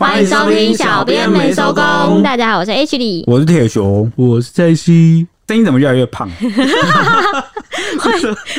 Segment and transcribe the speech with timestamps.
[0.00, 2.22] 欢迎收听小编没收工。
[2.22, 5.26] 大家好，我是 H 李，我是铁熊，我是蔡西。
[5.46, 6.26] 声音怎么越来越胖？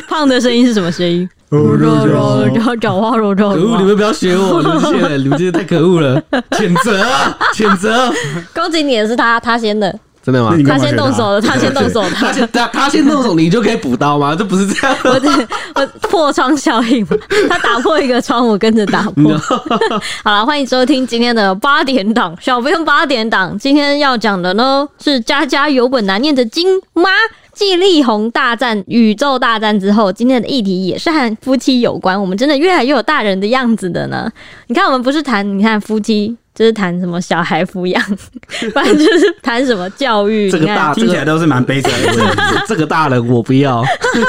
[0.08, 1.28] 胖的声音是什么声音？
[1.48, 3.54] 肉肉肉，然后讲话肉肉。
[3.54, 3.76] 可恶！
[3.76, 6.22] 你们不要学我，你们这些人你们真的太可恶了！
[6.52, 7.36] 谴责啊！
[7.52, 8.14] 谴责！
[8.54, 9.98] 攻击你的是他，他先的。
[10.22, 10.56] 真的吗？
[10.66, 14.34] 他先动手了，他先动手，他先他他先动手，你就可以补刀吗？
[14.36, 14.96] 这不是这样。
[15.04, 15.20] 我
[15.74, 17.16] 我破窗效应嘛，
[17.48, 19.36] 他打破一个窗，我跟着打破。
[20.22, 23.58] 好了，欢迎收听今天的八点档，小编八点档。
[23.58, 27.10] 今天要讲的呢是家家有本难念的经吗？
[27.52, 32.18] 继力宏大战宇宙大战之后，今天的议题也是和夫妻有关。
[32.18, 34.30] 我们真的越来越有大人的样子的呢。
[34.68, 36.34] 你看，我们不是谈你看夫妻。
[36.54, 38.02] 就是谈什么小孩抚养，
[38.74, 40.50] 反正就是谈什么教育。
[40.52, 42.42] 这个大听起来都是蛮悲惨的问题。
[42.68, 43.82] 这个大人我不要。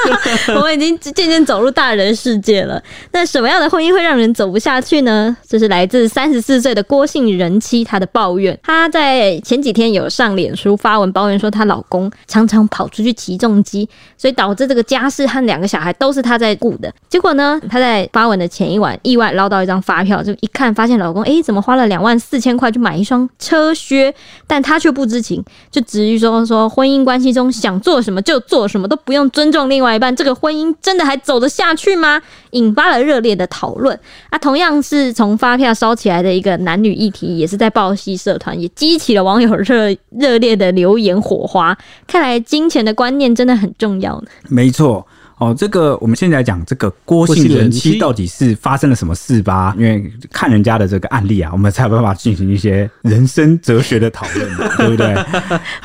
[0.55, 2.81] 我们已经渐渐走入大人世界了。
[3.12, 5.36] 那什么样的婚姻会让人走不下去呢？
[5.45, 8.58] 这是来自三十四岁的郭姓人妻她的抱怨。
[8.64, 16.90] 她在前几天有上脸书发文抱怨说，她老公常常跑出去骑重机，所以导致这个家事和两个小孩都是她在顾的。
[17.09, 22.12] 结果呢，她在发文的前一晚意外捞到一张发票，就一看发现老公哎、欸，怎么花了两万。
[22.19, 24.14] 四千块去买一双车靴，
[24.47, 32.22] 但他却不知情，就质疑说说婚姻关系中想做什么就做什么，都不用尊重另外一半，这个婚姻真的还走得下去吗？
[32.52, 34.00] 引发了热烈的讨论。
[34.30, 41.78] 啊，同样是从发票烧起来的一个男女议题，也是在报系社团也激起了网友热热烈的留言火花。
[42.06, 44.28] 看来金钱的观念真的很重要呢。
[44.50, 45.06] 没错。
[45.38, 49.73] 哦，这个我们现在来讲这个郭姓人妻到底是发生了什么事吧？
[49.78, 55.16] 因为看人家的这个案例啊，我们才有办法进行一些人生哲学的讨论， 对不对？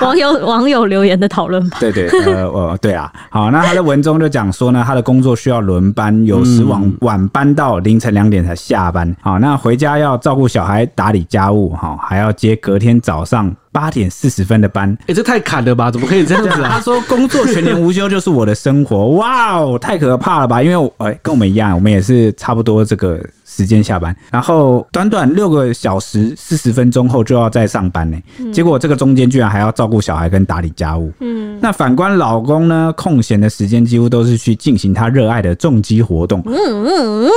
[0.01, 1.79] 网友网友留言的讨论吧。
[1.81, 3.13] 对对，呃，我 对啊。
[3.31, 9.15] 好，那他的文中就讲说呢，他的工作需要轮班，有时晚晚班到凌晨两点才下班。
[9.21, 13.55] 好，那回家要照顾小孩、打理家务，哈，还要接隔天早上。
[13.73, 15.91] 八点四十分的班，哎、欸，这太砍了吧？
[15.91, 16.71] 怎么可以这样子啊？
[16.75, 20.63] 他说工作全年无休就是我的生活，哇哦，太可怕了吧？
[20.63, 23.21] 因为我，哎，跟我们一样，我们也是差不多这个。
[23.59, 28.17] 时间下班，然后短短六个小时四十分钟后就要再上班呢。
[28.39, 31.11] 嗯、结果这个中间居然还要照顾小孩跟打理家务。
[31.19, 36.41] 嗯，那反观老公呢，空闲的时间几乎都是去进行他热爱的重机活动。
[36.47, 36.55] 嗯
[36.87, 37.29] 嗯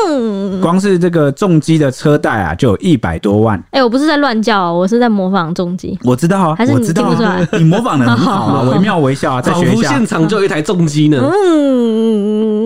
[0.51, 3.57] 嗯，光是这个重机的车贷啊，就有一百多万。
[3.71, 5.97] 哎、欸，我不是在乱叫，我是在模仿重机。
[6.03, 7.39] 我知道啊，还是你听不出来？
[7.39, 11.17] 我知道啊、你模仿的很好啊， 惟妙惟肖啊，在学校现场就有一台重机呢。
[11.33, 12.61] 嗯，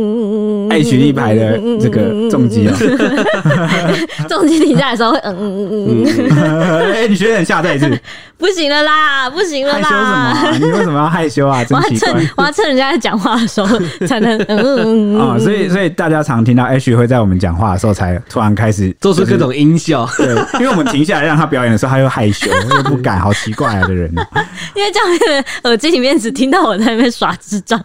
[0.70, 2.76] 爱群一排的这个重机啊。
[4.28, 7.90] 重机停下来的时候会嗯嗯嗯嗯，哎，你学得很像，再一次，
[8.38, 10.34] 不行了啦，不行了啦！
[10.34, 10.58] 害羞什么、啊？
[10.60, 11.64] 你为什么要害羞啊？
[11.66, 12.12] 真奇怪！
[12.12, 15.40] 我要趁我要趁人家在讲话的时候才能 嗯嗯嗯啊、哦！
[15.40, 20.28] 所以所以大家常听到 H 会在我们讲话的时候才突然开始做出各种音效，对，
[20.60, 24.12] 因为我们停下来让他表演的时候，他又害羞又不敢，好奇怪啊的人。
[24.76, 27.82] 因为这样耳机里面只听到我在那边耍智障，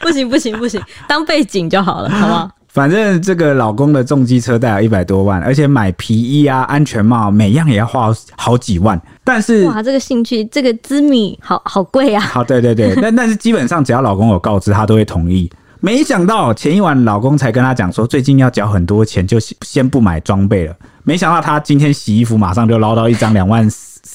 [0.00, 2.50] 不行不行不行，当背景就好了，好不好？
[2.76, 9.00] 反正这个老公的重机车贷有一百多万，而且买皮衣啊、安全帽，每样也要花好几万。
[9.24, 12.20] 但是哇，这个兴趣，这个滋米好好贵啊！
[12.20, 15.50] 好，对对对， 但但是基本上只要老公有告知，他都会同意。
[15.80, 20.76] 没想到前一晚老公才跟他讲说，最近要缴很多钱，就先不买装备了。
[21.02, 23.66] 没想到他今天洗衣服，马上就捞到一张两万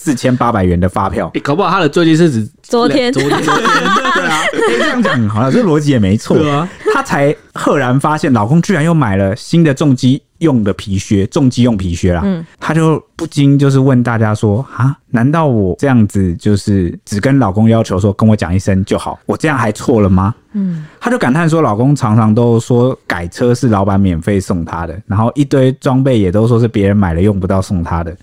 [0.03, 1.31] 四千八百元的发票。
[1.44, 3.66] 搞不好他的最近是指昨天，昨天，昨天，
[4.16, 6.35] 对啊，可以这样讲，好像，这逻辑也没错。
[6.39, 12.22] 对啊，他才赫然发现，老公居然又买了新的重机用的皮靴，重机用皮靴啦。
[12.23, 19.19] 嗯，他就不禁就是问大家说：啊，难道我这样子就是只跟老公要求说跟我讲一声就好？
[19.28, 20.33] 我这样还错了吗？
[20.53, 28.18] 嗯，他就感叹说，老公常常都说改车是老板免费送他的，然后一堆装备也都说是别人买了用不到送他的。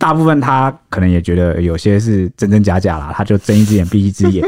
[0.00, 4.42] 大部分他可能也觉得有些是真真假假啦，他就睁一只眼闭一只眼。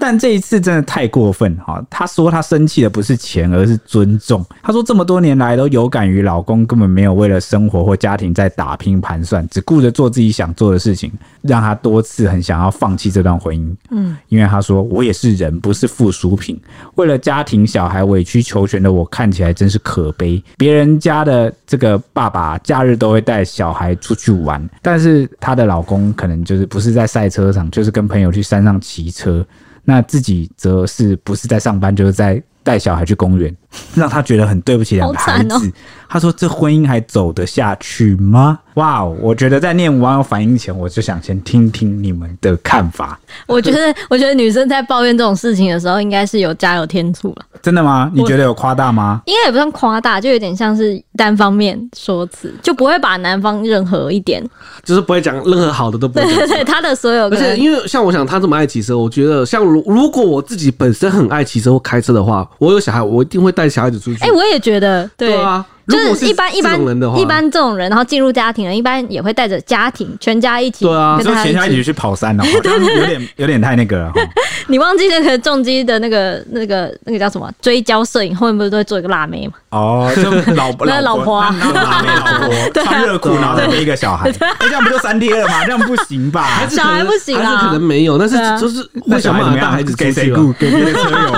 [0.00, 1.84] 但这一次真的太过分哈！
[1.90, 4.42] 他说他生气的不是钱，而是尊重。
[4.62, 11.12] 他说这么多年来都有感于老公根本没有为了生活或家庭在打拼盘算，只顾着做自己想做的事情，
[11.42, 13.76] 让他多次很想要放弃这段婚姻。
[13.90, 16.58] 嗯，因为他说我也是人，不是附属品。
[16.94, 20.42] 为了家庭小孩委曲求全的我，看起来真是可悲。
[20.56, 29.44] 别人家的这个爸爸假日都会带小孩出去玩，但是她的老公可能就是不是在赛车场，就是跟朋友去山上骑车。
[29.90, 33.54] 那自己则是不是在上班，就是在带小孩去公园，
[33.94, 35.72] 让他觉得很对不起两个孩子。
[36.08, 43.20] 他说：“这婚姻还走得下去吗？”哇哦，我觉得在念网友反应前，我就想先听听你们的看法。
[43.46, 47.44] 我觉得， 我觉得女生在抱怨这种事情的时候，应该是有加油添醋了。
[47.60, 48.10] 真的吗？
[48.14, 49.20] 你觉得有夸大吗？
[49.26, 54.42] 应该也不算夸大，就有点像是单方面说辞，就不会把男方任何一点，
[54.82, 56.24] 就是不会讲任何好的都不会。
[56.24, 64.24] 对对对，他的所有，而且因为像我想他这么爱骑车，我觉得像如如果我自己本身很爱骑车或开车的话，我有小孩，我一定会带小孩子出去。
[64.24, 65.66] 哎、欸，我也觉得，对，对啊。
[65.90, 66.80] 就是一般一般
[67.18, 70.84] 一般这种人，然后进入家庭了，一般也会带着家庭全家一起。
[70.84, 74.12] 对啊，就全家一起去跑山 哦，有点有点太那个了。
[74.68, 79.54] 你忘记那个重机的那个那个那个叫什么追焦摄影，后面不是都会做一个辣妹吗？
[79.70, 85.64] 哦，就老婆 那老婆啊，辣妹老婆穿热裤，然后再背一个小孩，那这样不就三贴了吗？
[85.64, 86.66] 这样不行吧？
[86.68, 89.70] 小孩不行啊，可能没有，但是就是那小孩怎么样？
[89.72, 90.52] 孩子给谁顾？
[90.54, 91.32] 给别的车友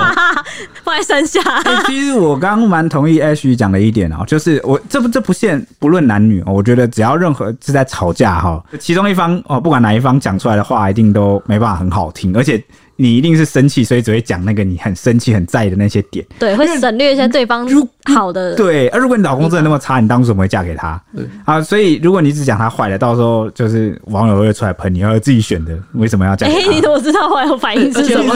[0.83, 1.41] 放在山下。
[1.87, 12.63] 其实我刚刚蛮同意 Ash 讲的一点哦，就是是我这不这不限不论男女，我觉得只要任何是在吵架哈，其中一方哦，不管哪一方讲出来的话，一定都没办法很好听，而且。
[13.03, 16.25] 你一定是生气，所以只会讲那个你很生气、很在意的那些点。
[16.39, 17.67] 对，会省略一下对方
[18.05, 18.55] 好的。
[18.55, 21.01] 对，而如果你老公真的那么差，你当初怎么会嫁给他？
[21.13, 26.59] 对啊，所以如果你只讲他坏的，到时候就是网友会出来喷你，要自己选的，为什么要嫁给他？
[26.59, 28.33] 哎，你怎么知道网友反应是什么？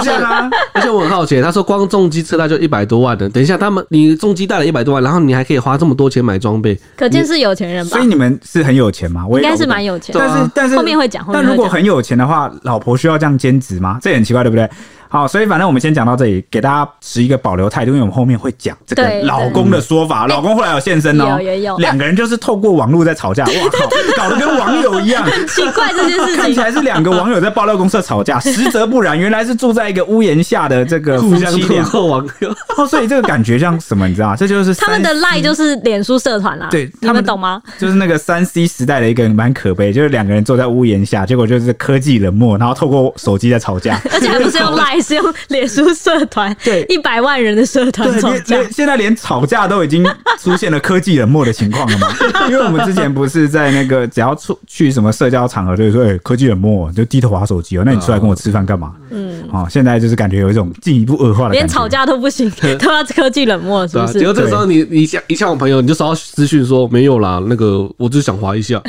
[0.74, 7.96] 而且我很好奇，他说光重机车贷就一百多万的，等一下他们你重机贷了一百多万，然后你还可以花这么多钱买装备，可见是有钱人吧？
[7.96, 9.25] 所以你们是很有钱吗？
[9.25, 11.25] 我应该是蛮有钱，但是但是后面会讲。
[11.31, 14.00] 但如果很有钱的话，老婆需要这样兼职吗？
[14.02, 14.56] 这很奇怪，对不对？
[14.57, 14.74] that.
[15.09, 20.27] 好，所以反正我们先讲到这里，给大家持一个保留态度，因为我们后面会讲这个老公的说法。
[20.27, 32.50] 老公后来有现身哦，有有有，两个人就是透过网络在吵架，哇 靠，搞得跟网友一样， 奇怪这件事情，看起来是两个网友在爆料公社吵架，实则不然，原来是住在一个屋檐下的这个 夫妻俩网友。
[32.77, 34.07] 哦，所以这个感觉像什么？
[34.07, 34.36] 你知道吗？
[34.36, 36.68] 这就是他们的赖就是脸书社团啦。
[36.69, 37.62] 对，他们懂吗？
[37.80, 45.67] 就是那个三 C 时代的一个蛮可悲，就是两个人坐在屋檐下，结果就是科技冷漠，然后透过手机在吵架，而且还不是用赖，是用脸。
[45.67, 50.03] 书社团对一百万人的社团吵架，现在连吵架都已经
[50.39, 52.07] 出现了科技冷漠的情况了嘛？
[52.49, 57.83] 因为我们之前不是在那个只要出去什么社交场合，就是说哎科技冷漠，就低头滑手机哦。
[57.85, 58.94] 那你出来跟我吃饭干嘛？
[59.11, 62.49] 嗯，哦，现在就是感觉有一种进一步恶化的，连吵架都不行，
[62.79, 64.19] 都要科技冷漠，是不是？
[64.19, 68.81] 结果这时候你你想一向我朋友，你就收到私讯说没有啦，那个我只是想滑一下，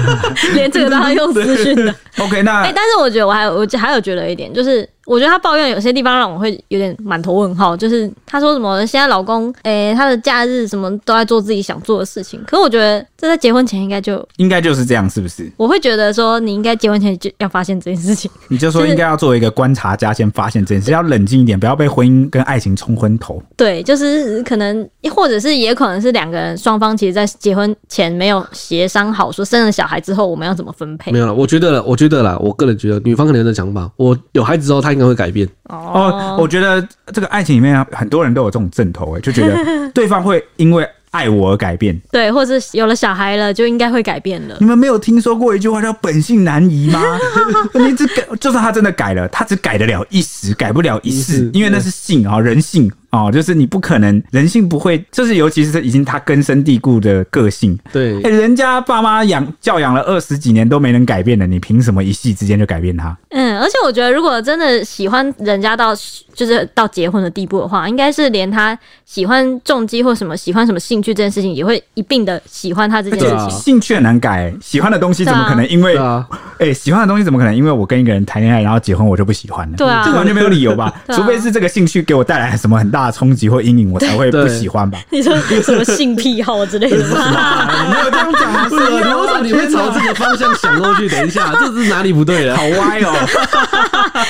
[0.54, 1.94] 连这个都要用私讯的。
[2.18, 4.88] OK，那哎，但是我觉得我还有我还有觉得一点就是。
[5.06, 12.40] 我觉得他抱怨有些地方让我会有点满头问号，就是他说什么现在老公，诶、欸，他的假日什么都在做自己想做的事情。
[12.46, 15.50] 可是我觉得这在结婚前应该就应该就是这样，是不是？
[15.56, 18.30] 我会觉得说你应该结婚前就要发现这件事情。
[18.48, 23.42] 你就说应该要作为一个观察家先发现这件事，要冷静一点，不要被婚姻跟爱情冲昏头。
[23.56, 31.10] 对，就是可能，或者是也可能是两个人双方其实在结婚前没有协商好，说生了小孩之后我们要怎么分配。
[31.10, 35.48] 没有了，我觉得了，我觉得啦，我个人觉得女方可能有的想法，我有孩子之后他应该会改变。
[35.68, 39.56] 哦，我觉得这个爱情里面很多人都有这种阵头，哎，就觉得
[39.94, 44.56] 对方会因为爱我而改变，对，或者是有了小孩了就应该会改变了。
[44.60, 47.02] 你们没有听说过一句话叫“本性难移”吗？
[47.74, 52.90] 你只改，就算他真的改了，他只改得了一时，改不了一世，因为那是性啊，人性。
[53.12, 57.78] 哦，就是你不可能，人性不会，就是尤其是已经他根深蒂固的个性。
[57.92, 63.14] 对，欸、人家爸妈养教养了二十几年都没能改变的，你凭什么一夕之间就改变他？
[63.28, 65.94] 嗯，而且我觉得，如果真的喜欢人家到
[66.32, 73.36] 就是到结婚的地步的话，应该是连他喜欢重击或什么喜欢什么兴趣这件事情，也会一并的喜欢他这件事情。
[73.36, 75.98] 啊、兴趣很难改，喜欢的东西怎么可能因为？
[75.98, 76.26] 哎、啊
[76.60, 79.76] 欸，喜欢的东西怎么可能因为我跟一个人谈恋爱然后结婚我就不喜欢了？
[79.76, 80.84] 对啊，这完全没有理由吧？
[81.06, 83.01] 啊、除非是这个兴趣给我带来什么很大。
[83.02, 84.96] 大冲击或阴影，我才会不喜欢吧？
[85.10, 87.66] 你说有什么性癖好之类的吗？
[87.90, 91.08] 没有这样讲， 是为什么你会朝这个方向想过去？
[91.08, 92.56] 等一下，这是哪里不对了？
[92.56, 93.12] 好歪哦！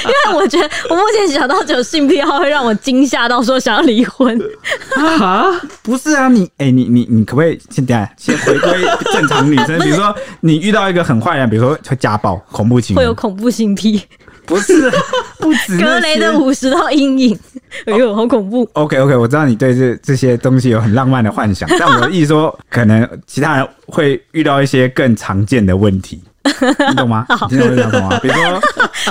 [0.04, 4.40] 因为我觉得我目前想到只有性癖好会让我惊吓到，说想要离婚
[4.96, 5.50] 啊？
[5.82, 8.72] 不是啊，你哎、欸，你你你可不可以先等下先回归
[9.12, 9.78] 正常女生？
[9.80, 14.02] 比如说你遇到一个很坏人，比如说会家暴、恐怖情人，会有恐怖性癖。
[14.44, 14.90] 不是，
[15.38, 17.38] 不止格雷的五十道阴影，
[17.87, 26.20] 哎呦，好恐怖！OK OK，我知道你对这这些东西有很浪漫的幻想， 但我的意思说，可能其他人会遇到一些更常见的问题，
[26.90, 27.25] 你懂吗？
[27.50, 28.18] 你懂我讲什么吗？
[28.20, 28.61] 比如说，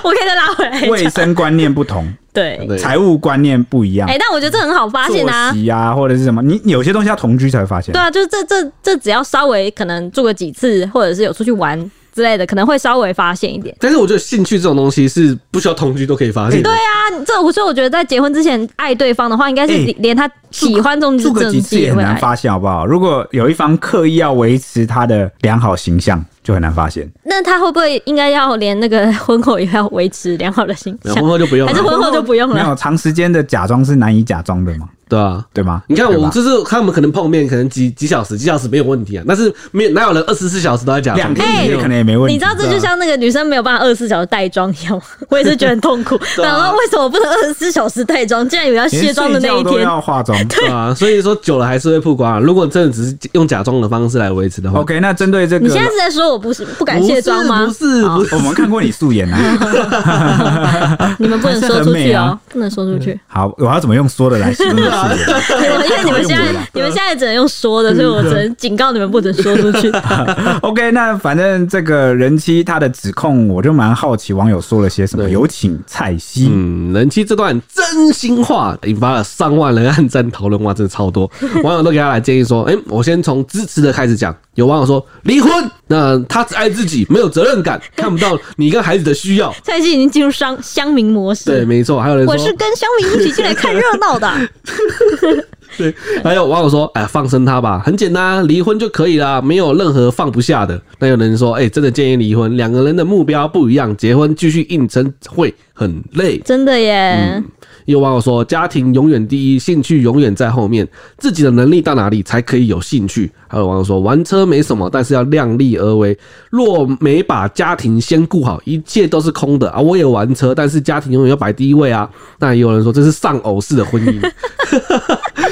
[0.04, 4.08] 我可以再拉回来，卫生观念不同，对，财务观念不一样。
[4.08, 7.94] 哎，但我觉得这很好发现啊，作息啊，或者是什么，你有些东西要同居才会发现。
[7.94, 11.90] 对啊，就是这这这，只要稍微可能住个几次，或者是有出去玩。
[12.14, 13.76] 之类的，可能会稍微发现一点。
[13.80, 16.70] 但是我觉得兴趣这种东西是不需要同居都可以发现的。
[16.70, 22.86] 对啊，这我所以我觉得在结婚之前爱对方的话，应该是连他喜欢这种住个几次也很难发现，好不好？
[22.86, 26.24] 如果有一方刻意要维持他的良好形象。
[26.44, 27.08] 就很难发现。
[27.22, 31.14] 那他会不会应该要连那个婚后也要维持良好的形象？
[31.14, 32.56] 婚后就不用了，还是婚后就不用了？
[32.56, 34.90] 没有长时间的假装是难以假装的吗？
[35.12, 35.84] 对啊，对吗？
[35.88, 39.24] 你看我就是他们可能碰面，可能几几小时，几小时没有问题啊。
[39.28, 41.34] 但是没有哪有人二十四小时都在假装？
[41.34, 42.34] 两天可能也没问题。
[42.34, 46.18] 你知道这就像那个女生没有办法二十四小时带妆一样， 我也是觉得很痛苦。
[46.42, 48.48] 然后为什么不能二十四小时带妆？
[48.48, 50.94] 竟然有要卸妆的那一天要化妆， 对啊。
[50.96, 52.40] 所以说久了还是会曝光啊。
[52.40, 55.02] 如果真的只是用假装的方式来维持的话，OK。
[55.02, 57.66] 那针对这个，你现在是在说我不是不敢卸妆吗？
[57.66, 61.18] 不是，不是，我们看过你素颜啊。
[61.20, 63.20] 你们不能说出去哦，不能说出去。
[63.28, 64.78] 好，我要怎么用说的来形容
[65.84, 69.92] 因为你们现在你们现在只能用说的，所以我只能警告你们不准说出去。
[70.62, 75.30] OK，那反正这个人妻她的指控，我就蛮好奇网友说了些什么。
[75.30, 76.50] 有请蔡西。
[76.52, 81.30] 嗯，人妻这段真心话引发了上万人按赞讨论，哇，真的超多
[81.64, 84.36] 网友都给他来建议说，哎、欸，我先从支持的开始讲。
[84.56, 85.50] 有网友说离婚，
[85.92, 89.54] 那他只爱自己，没有责任感， 看不到你跟孩子的需要。
[89.62, 91.46] 蔡西已经进入乡乡民模式。
[91.46, 92.00] 对，没错。
[92.02, 94.32] 还有人说，我是跟乡民一起进来看热闹的。
[95.78, 95.94] 对，
[96.24, 107.36] 还有网友说：“哎，放生他吧，很简单，离婚就可以了，没有任何放不下的。”那有人说：“哎，真的建议离婚，两个人的目标不一样，结婚继续硬撑会很累。”真的耶。
[107.38, 107.44] 嗯
[107.92, 110.88] 有网友说：“家庭永远第一，兴趣永远在后面。
[111.18, 116.18] 自己的能力到哪里才可以有兴趣？”还有网友说：“玩车没什么，但是要量力而为。
[116.50, 119.80] 若没把家庭先顾好，一切都是空的啊！
[119.80, 124.20] 我也玩车，但是家庭永远要摆第一位啊！”那也有人说：“这是丧偶式的婚姻。”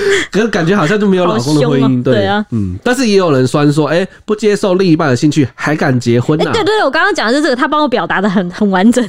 [0.31, 2.77] 可是感觉好像就没有老公的婚姻，对，对啊，嗯。
[2.83, 9.03] 但是也有人酸说：“哎、欸，不接受另一半的兴趣，还敢结婚、啊？”哎、欸，对对对，我刚刚讲的是这个，他帮我表达的很很完整，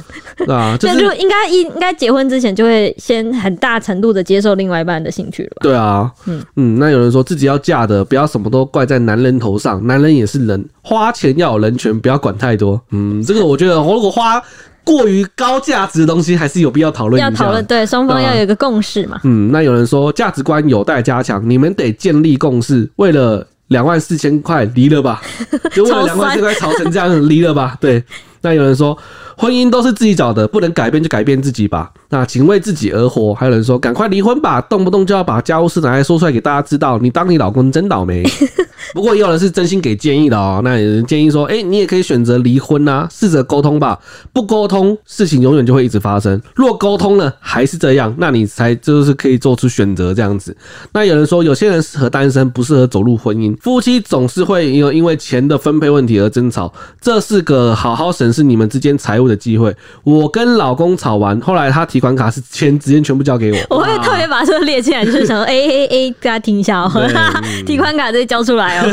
[0.47, 5.61] 啊， 就是就应该应应该结婚之前就会先很大程度的接受另外一半的兴趣了吧？
[5.63, 6.79] 对啊，嗯嗯。
[6.79, 12.81] 那有人说自己要嫁的，不要什么都怪在男人头上，男人也是人，花钱要有人权，不要管太多。
[12.91, 14.41] 嗯，这个我觉得，我如果花
[14.91, 17.29] 过于高价值的东西，还是有必要讨论一下。
[17.29, 19.19] 要讨论，对，双方要有一个共识嘛。
[19.23, 22.89] 嗯，那有人说价值观有待加强，你们得建立共识。
[22.97, 25.21] 为了两万四千块离了吧，
[25.71, 27.77] 就为了两万四千块吵成这样离了吧。
[27.79, 28.03] 对，
[28.41, 28.97] 那有人说。
[29.37, 31.89] 婚姻都是自己找的，不能改变就改变自己吧。
[32.09, 33.33] 那请为自己而活。
[33.33, 36.99] 还有人说，赶快离婚吧，动不动就要把家务事拿来说出来给大家知道。
[36.99, 38.23] 你当你老公真倒霉。
[38.93, 40.61] 不过也有人是真心给建议的哦。
[40.63, 43.97] 那有人建议说，哎、欸，你也可以选择离婚啊，试着沟通吧。
[44.33, 46.41] 不沟通，事情永远就会一直发生。
[46.55, 50.55] 若沟通了还是这样，那你才就是可以做出选择这样子。
[50.93, 53.55] 那有人说，有些人适合单身，不适合走入婚姻。
[53.57, 59.75] 夫妻总是会因为因为钱的分配问题而争吵，这是个好好审视你们之间财务的机会。
[60.03, 63.77] 我跟老公吵完，后来他提款卡是钱直接全部交给我。
[63.77, 66.91] 我会特别把这个列进来，就是想说，哎哎哎，大家听一下哦，
[67.65, 68.85] 提款卡直接交出来哦。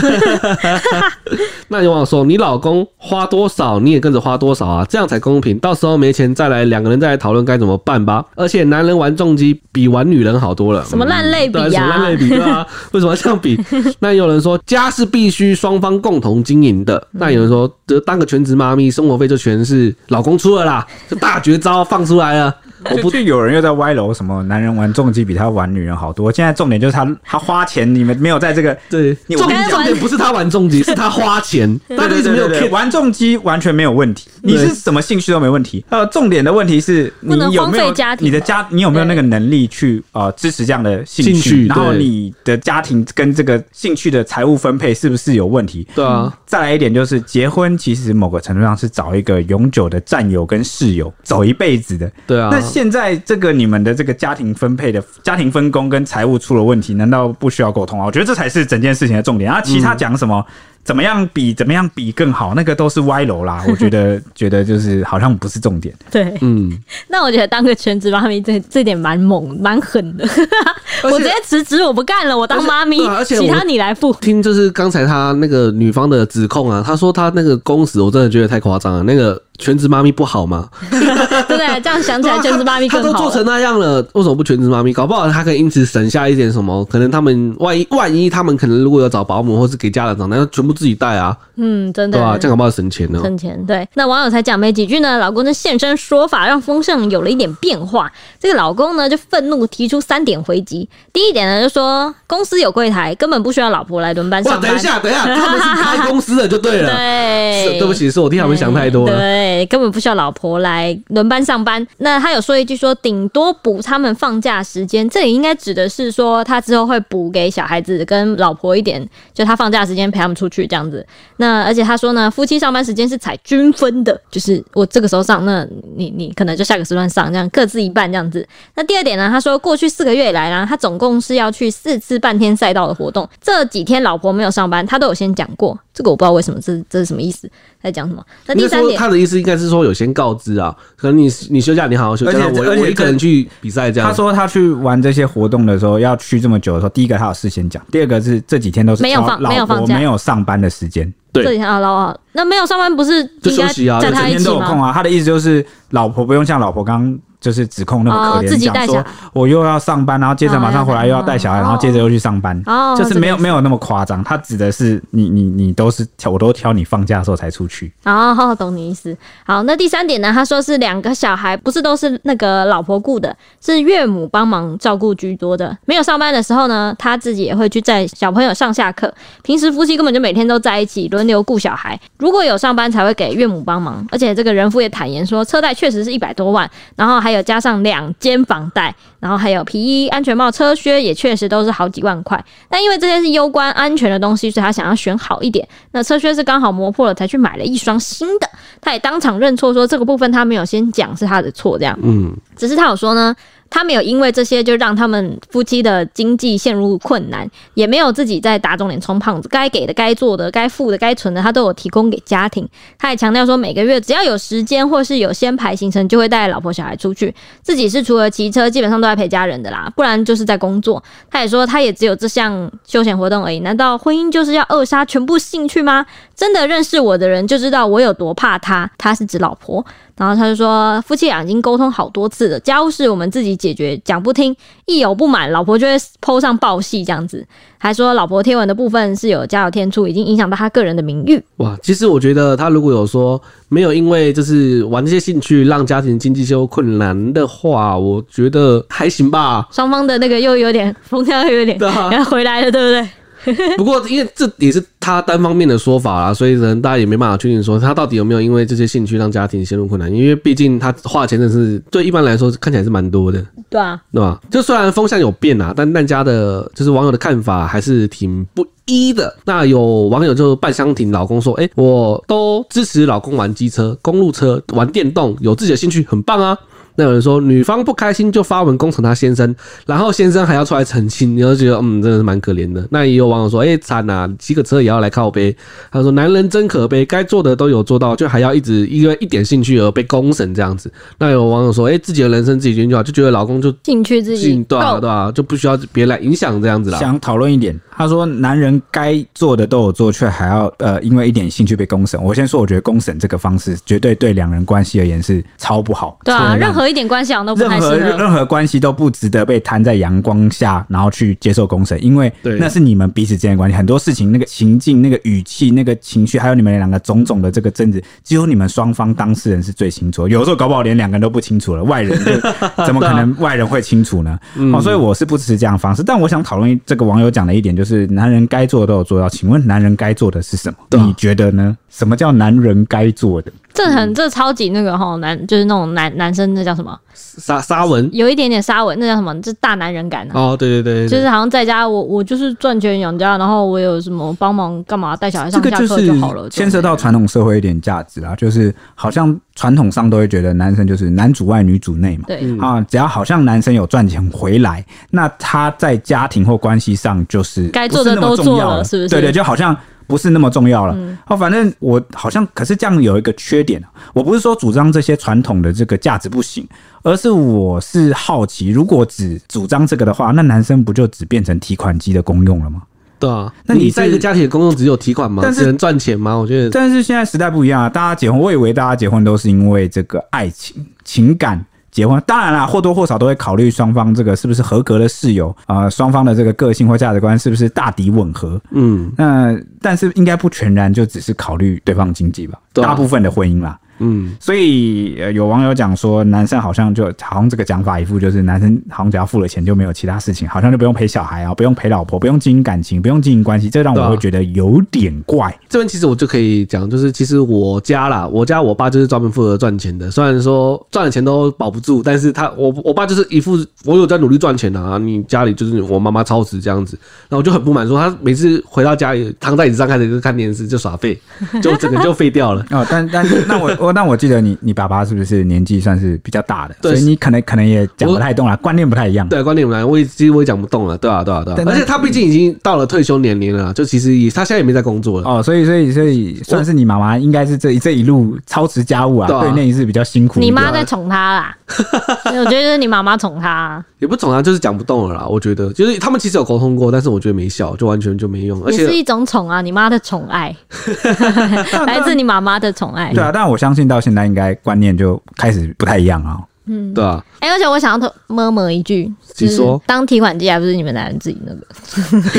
[1.68, 5.58] 那有网友说，你老公花多少，你也跟着花多少啊，这样才公平。
[5.58, 8.24] 到时候没钱再来，两个人再来讨论该怎么办吧。
[8.34, 10.84] 而且男人玩重机比玩女人好多了。
[10.84, 11.68] 什么烂类比呀？
[11.70, 12.28] 什么烂类比？
[12.28, 13.60] 对啊，为什么要这样比？
[13.98, 17.06] 那有人说，家是必须双方共同经营的。
[17.12, 22.54] 那有人说，这当个全职妈咪，生活费就全是老公出了啦，这大绝招放出来了。
[22.90, 26.30] 我不就有人又在歪楼什么男人玩重机比他玩女人好多。
[26.30, 29.14] 现在重点就是他他花钱，你们没有在这个对。
[29.36, 31.78] 重点重点不是他玩重机，是他花钱。
[31.96, 32.70] 他一直没有骗。
[32.70, 35.84] 玩重机完全没有问题，你是什么兴趣都没问题。
[35.88, 41.66] 呃，重点的问题是你有没有你的家，你有没有那个能力去呃支持这样的兴趣？
[41.66, 45.86] 然后你的家庭跟这个兴趣的财务分配是不是有问题？
[45.94, 46.32] 对啊。
[46.46, 52.10] 再来一点就是结婚，其实某个程度上是找一个永久的战友跟室友，走一辈子的。
[52.26, 52.48] 对啊。
[52.50, 58.06] 那现在这个你们的这个家庭分配的家庭分工跟财务出了问题，难道不需要沟通啊？
[58.06, 59.60] 我觉得这才是整件事情的重点啊！
[59.60, 60.46] 其他讲什么？
[60.88, 62.54] 怎么样比怎么样比更好？
[62.54, 63.62] 那个都是歪楼啦。
[63.68, 65.94] 我觉得觉得就是好像不是重点。
[66.10, 66.72] 对，嗯。
[67.08, 70.26] 那我觉得当个全职妈咪这这点蛮猛蛮狠的。
[71.04, 74.14] 我直接辞职，我不干了，我当妈咪，而且其他你来付。
[74.14, 79.02] 听就是刚才他那个女方的指控啊，他说他那个工时，我真的觉得太夸张了。
[79.02, 79.38] 那个。
[79.60, 80.68] 全职妈咪不好吗？
[80.88, 81.80] 对不对？
[81.80, 83.08] 这样想起来，全职妈咪更好。
[83.08, 84.92] 他都做成那样了，为什么不全职妈咪？
[84.92, 86.84] 搞不好他可以因此省下一点什么？
[86.84, 91.36] 可能他们万一万一他们可能如果有找保姆或是给家长长，那全部自己带啊。
[91.56, 93.20] 嗯，真的，对啊，这样好不好省钱呢？
[93.20, 93.58] 省钱。
[93.66, 98.10] 对，那网友才讲没几句呢，老公的现身说法，让风向有了一点变化。
[98.38, 100.88] 这个老公呢，就愤怒提出三点回击。
[101.12, 104.62] 第一点呢，就说公司有柜台，根本不需要老婆来轮班上班。
[104.62, 106.94] 哇，等一下，等一下，他们是开公司的就对了。
[106.94, 109.16] 对，对不起，是我替他们想太多了。
[109.16, 111.84] 对，根本不需要老婆来轮班上班。
[111.96, 119.04] 那他有说一句说，顶多补他们放假时间，这里应该指的是说他之后会补给小孩子跟老婆一点，
[119.34, 121.04] 就他放假时间陪他们出去这样子。
[121.38, 128.46] 那而且他说呢，夫妻上班时间是采均分的，就是我这个时候上，那你你可能就下个时段上，这样各自一半这样子。
[128.76, 135.76] 那第二点呢，他说过去四个月以来呢，他总共是要去四次半天赛道的活动，这几天老婆没有上班，他都有先讲过。
[135.98, 137.50] 这个我不知道为什么，这这是什么意思？
[137.82, 138.24] 在讲什么？
[138.46, 144.08] 那第三点，他的意思应该是说有先告知啊，可能你你休假你好好休假，我我一个人去比赛这样。
[144.08, 151.12] 他说他去玩这些活动的时候要去这么久的时候，第一个他有事先讲，第二个是这几天都是没有放没有放假，没有上班的时间。
[151.32, 154.00] 对，这几天啊，老啊，那没有上班不是就休息啊？
[154.00, 154.92] 在他一天都有空啊。
[154.92, 157.18] 他的意思就是老婆不用像老婆刚。
[157.40, 164.22] 就是指控那么可怜，讲、哦、说我又要上班，然后接着马上回来又要带小孩，哦、然后接着又去上班，哦、就是没有没有那么夸张。
[164.24, 167.92] 他指的是你你你都是挑，我都挑你放假的时候才出去。
[168.04, 169.16] 哦，好好懂你意思。
[169.46, 170.32] 好，那第三点呢？
[170.32, 175.78] 他说是两个小孩不是都是那个老婆雇的，是岳母帮忙照顾居多的。
[175.84, 179.14] 没有上班的时候呢，他自己也会去载小朋友上下课。
[179.44, 181.96] 平时夫妻根本就每天都在一起轮流顾小孩。
[182.18, 184.04] 如果有上班才会给岳母帮忙。
[184.10, 187.27] 而且这个人夫也坦言说，车贷确实是一百多万，然后还。
[187.28, 192.42] 还有加上两间房贷，然后还有皮衣、安全帽、车靴，也确实都是好几万块。
[192.70, 195.68] 但因为这些是攸关安全的东西，所以他想要选好一点。
[195.92, 198.48] 那车靴是刚好磨破了，才去买了一双新的。
[198.80, 201.98] 他也当场认错，说这个部分他没有先讲是他的错，这样。
[202.02, 203.36] 嗯，只是他有说呢。
[203.70, 212.68] 他没有因为这些就让他们夫妻的经济陷入困难，也没有自己在打肿脸充胖子，该给的、该做的、该付的、该存的，他都有提供给家庭。
[212.98, 217.34] 他也强调说，每个月只要有时间或是有先排行程，就会带老婆小孩出去。
[217.62, 221.02] 自己是除了骑车，基本上都在陪家人的啦，不然就是在工作。
[221.30, 223.60] 他也说，他也只有这项休闲活动而已。
[223.60, 226.06] 难道婚姻就是要扼杀全部兴趣吗？
[226.34, 228.90] 真的认识我的人就知道我有多怕他。
[228.96, 229.84] 他是指老婆。
[230.18, 237.46] 然后他就说，夫妻俩已经沟通好多次了，家务事我们自己解决，讲不听，一有不满，老婆就会 po 上报戏这样子，
[237.78, 241.40] 还说老婆贴文的部分是有加有添出，已经影响到他个人的名誉。
[241.58, 249.68] 哇，其实我觉得他如果有说没有因为就是玩这些兴趣让家庭经济受困难的话，我觉得还行吧。
[249.70, 253.08] 双方的那个又有点风调又有点，然后、啊、回来了，对不对？
[253.76, 260.12] 不过，因为这也是他单方面的说法啦，所以人大家也没办法确定说他到底有没有因为这些兴趣让家庭陷入困难。
[260.12, 264.40] 因为毕竟他花钱的是对一般来说看起来是蛮多的，对啊，对吧？
[264.50, 269.34] 就虽然风向有变啊，但大家的就是网友的看法还是挺不一的。
[269.44, 276.56] 那有网友就半相挺老公说：“哎，我都支持老公玩机车、公路车、玩电动，有自己的兴趣，很棒啊。”
[276.98, 279.54] 那有人说女方不开心就发文攻城她先生，
[279.86, 282.84] 然后先生还要出来澄清，你就觉得嗯，真的是蛮可怜的。
[282.90, 285.56] 那也有网友说，哎、欸，惨呐，骑个车也要来靠背。
[285.92, 290.92] 他说男人真可悲，该做的都有做到，就还要一直因为一点兴趣而被公审这样子。
[291.18, 296.98] 那有网友说，哎、欸，自己的人生自己决定就好，就觉得老公就兴趣自己对啊对啊，就不需要别人来影响这样子啦。
[296.98, 302.20] 想讨论一点，他说男人该做的都有做，却还要呃因为一点兴趣被公审。
[302.20, 306.18] 我先说，我觉得公审这个方式绝对对两人关系而言是超不好。
[306.24, 306.87] 对啊，任何。
[306.88, 313.76] 一点关系都不任何任何关系都不值得被摊在阳光下，然后去接受公审，因为那是你们彼此之间的关系。
[313.76, 320.26] 很多事情，那个情境、那个语气、那个情绪，还有你们两个种种的这个争执，只有你们双方当事人是最清楚。
[320.28, 322.18] 有时候搞不好连两个人都不清楚了，外人
[322.86, 324.38] 怎么可能外人会清楚呢？
[324.72, 326.02] 哦，所以我是不支持这样的方式。
[326.02, 329.28] 但我想讨论这个网友讲的一点，就是男人该做的都有做到。
[329.28, 330.76] 请问男人该做的是什么？
[331.04, 331.76] 你觉得呢？
[331.90, 333.52] 什么叫男人该做的？
[333.78, 339.32] 这很这超级那个哈男，就是那种男男生，那叫什么沙沙文，有一点点沙文，那叫什么？
[339.40, 346.48] 这大男人感、啊、哦，对对对，对，就是好像在家我我就是赚钱养家，然后我有什么帮忙干嘛带小孩上下课就好了。
[346.48, 359.08] 牵涉到传统社会一点价值啊，就是好像传统上都会觉得男生就是男主外女主内嘛，对啊，只要好像男生有赚钱回来，那他在家庭或关系上就是该做的都做了，是不是？
[359.08, 359.76] 对对，就好像。
[360.08, 360.96] 不是那么重要了。
[361.24, 363.80] 好，反正我好像，可是这样有一个缺点。
[364.12, 366.66] 我不是说主张这些传统的这个价值不行，
[367.02, 372.82] 而是我是好奇，如果只主张这个的话，那男生不就只变成提款机的功用了吗？
[373.20, 375.42] 对啊，那你在一个家庭的功用只有提款吗？
[375.44, 376.34] 但是只能赚钱吗？
[376.34, 381.64] 我觉得，但是现在时代不一样啊，大家结婚，我以为大家结婚都是因为这个爱情、情感。
[381.98, 382.22] 结婚。
[382.24, 388.60] 当然啦，或多或少都会考虑双方这个是不是合格的室友啊，呃、双方的这个个性或价值观是不是大抵吻合。
[388.70, 393.76] 嗯，那但是应该不全然就只是考虑对方经济吧，啊、大部分的婚姻啦。
[393.98, 405.52] 嗯，所以有网友讲说，男生好像就好像这个讲法一副就是男生好像只要付了钱就没有其他事情，好像就不用陪小孩啊，不用陪老婆，不用经营感情，不用经营关系，这让我会觉得有点怪。
[405.68, 416.96] 这边其实我就可以讲，就是其实我家啦，我家我爸就是专门负责赚钱的，虽然说赚的钱都保不住，但是他我我爸就是一副我有在努力赚钱的啊，你家里就是我妈妈操持这样子，
[417.28, 421.20] 那我就很不满，说他每次回到家里躺在椅子上开始就看电视就耍废，
[421.60, 422.86] 就整个就废掉了哦。
[422.88, 423.87] 但但那我我。
[423.92, 426.74] 但我记得你，你爸爸是不是年纪算是比较大的？
[426.82, 429.28] 所以你可能可能也讲不太动了，观念不太一样。
[429.28, 431.62] 对，观念不太，我也其实我也讲不动了，对啊，对啊，对啊。
[431.66, 440.40] 而且他毕竟已经到了退休年龄了，就其实也他现在也没在工作了哦，所以所以所以算是你妈妈应该是这这一路操持家务啊，对内是比较辛苦。
[440.40, 441.56] 你妈在宠他啦，
[442.26, 445.26] 我觉得是你妈妈宠他，也不宠他，就是讲不动了啦。
[445.26, 448.58] 我觉得就是他们其实有沟通过，但是我觉得没效，就完全就没用。
[448.64, 450.54] 而且是一种宠啊，你妈的宠爱，
[451.86, 453.12] 来自你妈妈的宠爱。
[453.12, 454.48] 对啊，但我相信到现在应该。
[454.68, 456.40] 观念就开始不太一样啊。
[456.68, 457.22] 嗯，对啊。
[457.40, 461.64] 哎，而且我想要摸摸一句，你说当提款机还不是你们男人自己那个，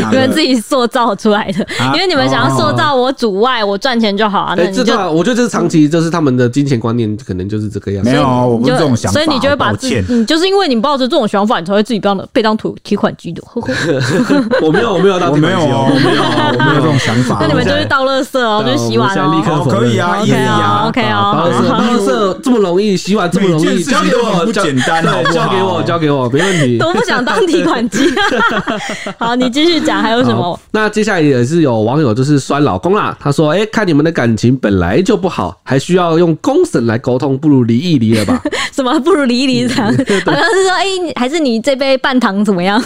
[0.11, 4.53] 你们自己塑造出来的，因为你们想要塑造我主外，我赚钱就好啊。
[4.57, 8.09] 那你就我觉得这是长期，就是他们的金钱观念可能就是这个样子。
[8.09, 9.13] 没有，我不是这种想法。
[9.19, 13.41] 所以你就会把自己，你就是因为你抱着这种想法，你才会自己被当被当提提款机的。
[14.61, 16.23] 我没有，我没有当提款机，我没有，我没有，
[16.59, 17.37] 我没有这种想法。
[17.39, 25.03] 那你们就是倒垃圾哦，就是洗碗哦，可以啊，可以啊，OK 啊，倒垃圾，倒垃圾这么容易，洗碗这么容易，交给我，不简单，
[25.33, 25.83] 交给我。
[25.83, 26.77] 交给我，没问题。
[26.77, 28.13] 都不想当提款机。
[29.17, 30.59] 好，你继续讲，还有什么？
[30.71, 33.17] 那接下来也是有网友就是酸老公啦。
[33.19, 38.99] 他说：“哎、欸，看你们的感情本来就不好，还需要用公审来沟通，不如离一离了吧？” 什么？
[38.99, 39.67] 不如离一离？
[39.67, 42.81] 这样好像是说，哎、欸，还是你这杯半糖怎么样？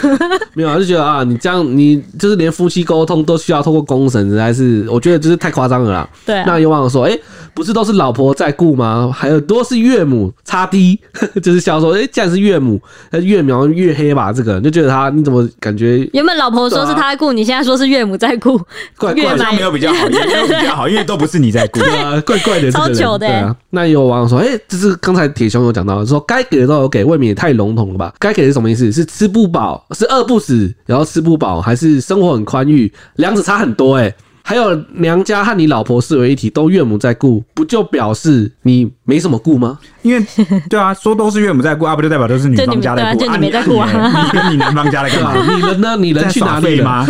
[0.53, 6.09] 没有，啊，就觉得啊，你这样，你就是连夫妻沟通都需要通过公审，实在是我觉得就是太夸张了啦。
[6.25, 6.43] 对、啊。
[6.47, 7.21] 那有网友说：“哎、欸，
[7.53, 9.11] 不是都是老婆在顾吗？
[9.13, 10.99] 还有多是岳母擦低，
[11.41, 12.81] 就是笑说，哎、欸，既然是岳母。”
[13.23, 15.97] 越描越黑吧，这个就觉得他你怎么感觉？
[16.13, 18.57] 原本老婆说是他在顾，啊、你现在说是岳母在顾，
[18.97, 23.27] 怪 怪的，没有比较好，也没有比较好，因为都不是你在顾，对啊，怪怪的，超糗的。
[23.27, 28.13] 对啊，那有网友说，哎、欸，这是刚才铁雄有讲到，说该给的都有给，未免也太笼统了吧？
[28.19, 28.91] 该给的是什么意思？
[28.91, 32.91] 是吃不饱，是饿不死，然后吃不饱，还是生活很宽裕？
[33.15, 34.15] 两者差很多哎、欸。
[34.45, 39.79] 还有娘家和你老婆视为一体，都岳母在顾，不就表示你没什么顾吗？
[40.01, 40.25] 因为
[40.69, 43.19] 对啊，说都是岳母在顾啊，不就代表都是女方家在顾？
[43.21, 45.33] 就你没在顾啊，你跟你男方家在干嘛？
[45.55, 45.95] 你人呢？
[45.97, 47.07] 你人去哪里了吗？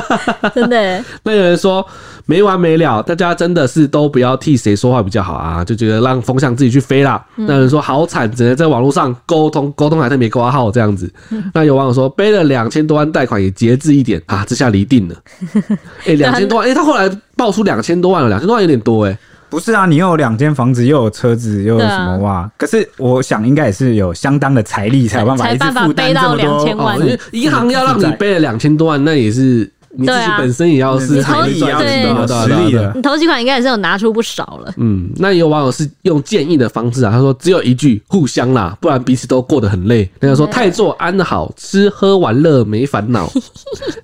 [0.54, 1.04] 真的？
[1.24, 1.86] 那有人说。
[2.26, 7.24] 没完没了，大家真的是都不要替谁说话比较好啊，就觉得让风向自己去飞啦。
[7.36, 11.08] 那有人说好惨，只能在网络上沟通，沟通还特别挂号这样子。
[11.54, 15.14] 那有网友说背了两千多万贷款也节制一点啊，这下离定了。
[16.04, 19.18] 哎、欸，两千多万，哎、欸，他后来爆出两千多万了，两千多万有点多哎、欸。
[19.48, 22.38] 不是啊，你又有两间房子，又有车子，又有什么哇？
[22.38, 26.64] 啊、可是我想应该也是有相当的财力才有办法一直负担这么多。
[26.76, 29.70] 哦、因为银行要让你背了两千多万，那也是。
[29.98, 34.74] 你自己本身也要是财力要有实力的，你头几款应该也是有拿出不少了。
[34.76, 40.06] 嗯，那有网友是用建议的方式啊，他说只有一句互相啦，不然彼此都过得很累。
[40.20, 43.26] 他说太做安好，吃喝玩乐没烦恼。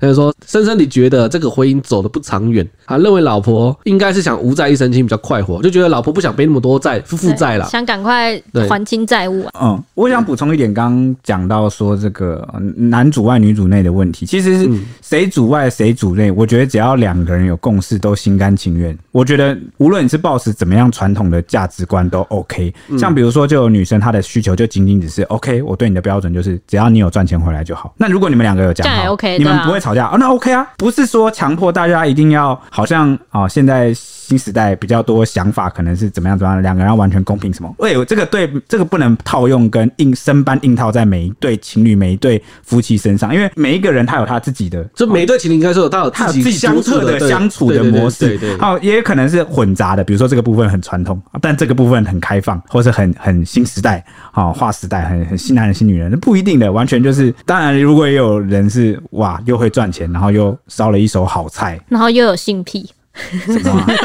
[0.01, 9.53] 他 说深深地觉得这个婚姻走得不长远，他认为老婆应该是想无债一身轻比较快活，就觉得老婆不想背那么多债负债了，想赶快还清债务啊。
[9.61, 14.71] 嗯，我想补充一点，刚刚讲到说这个男主外女主内的问题，其实是
[15.03, 15.82] 谁主外谁。
[15.83, 16.31] 谁主内？
[16.31, 18.97] 我觉得只要两个人有共识，都心甘情愿。
[19.11, 22.73] 我觉得无论你是抱持怎么样传统的价值观都 OK。
[22.97, 27.93] 像比如说，就有女生她的需求就仅仅只是 OK，我对你的标准就是只要你有赚钱回来就好。
[27.97, 30.17] 那如果你们两个有讲好，OK，你们不会吵架啊？
[30.21, 33.93] 那 OK 啊，不是说强迫大家一定要好像啊，现在。
[34.25, 37.75] 新时代比较多想法，可能是怎么样怎么样，两个人要完全公平什么？
[37.79, 62.89] 喂，这个对，这个不能套用跟硬生搬硬套在每一对情侣、每一对夫妻身上，因为每一个人他有他自己的，就每一对情侣应该说他有他有自己独特的相处的模式，好，也可能是混杂的，比如说这个部分很传统，但这个部分很开放，或是很很新时代，好，划时代，很很新男人新女人，不一定的，完全就是，当然如果也有人是哇，又会赚钱，然后又烧了一手好菜，然后又有性癖。
[63.15, 63.87] 什么、啊？
[63.89, 63.97] 有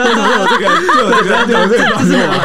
[0.47, 0.67] 这个？
[0.93, 1.45] 就有这个？
[1.47, 1.83] 就有这个？
[2.03, 2.39] 是我来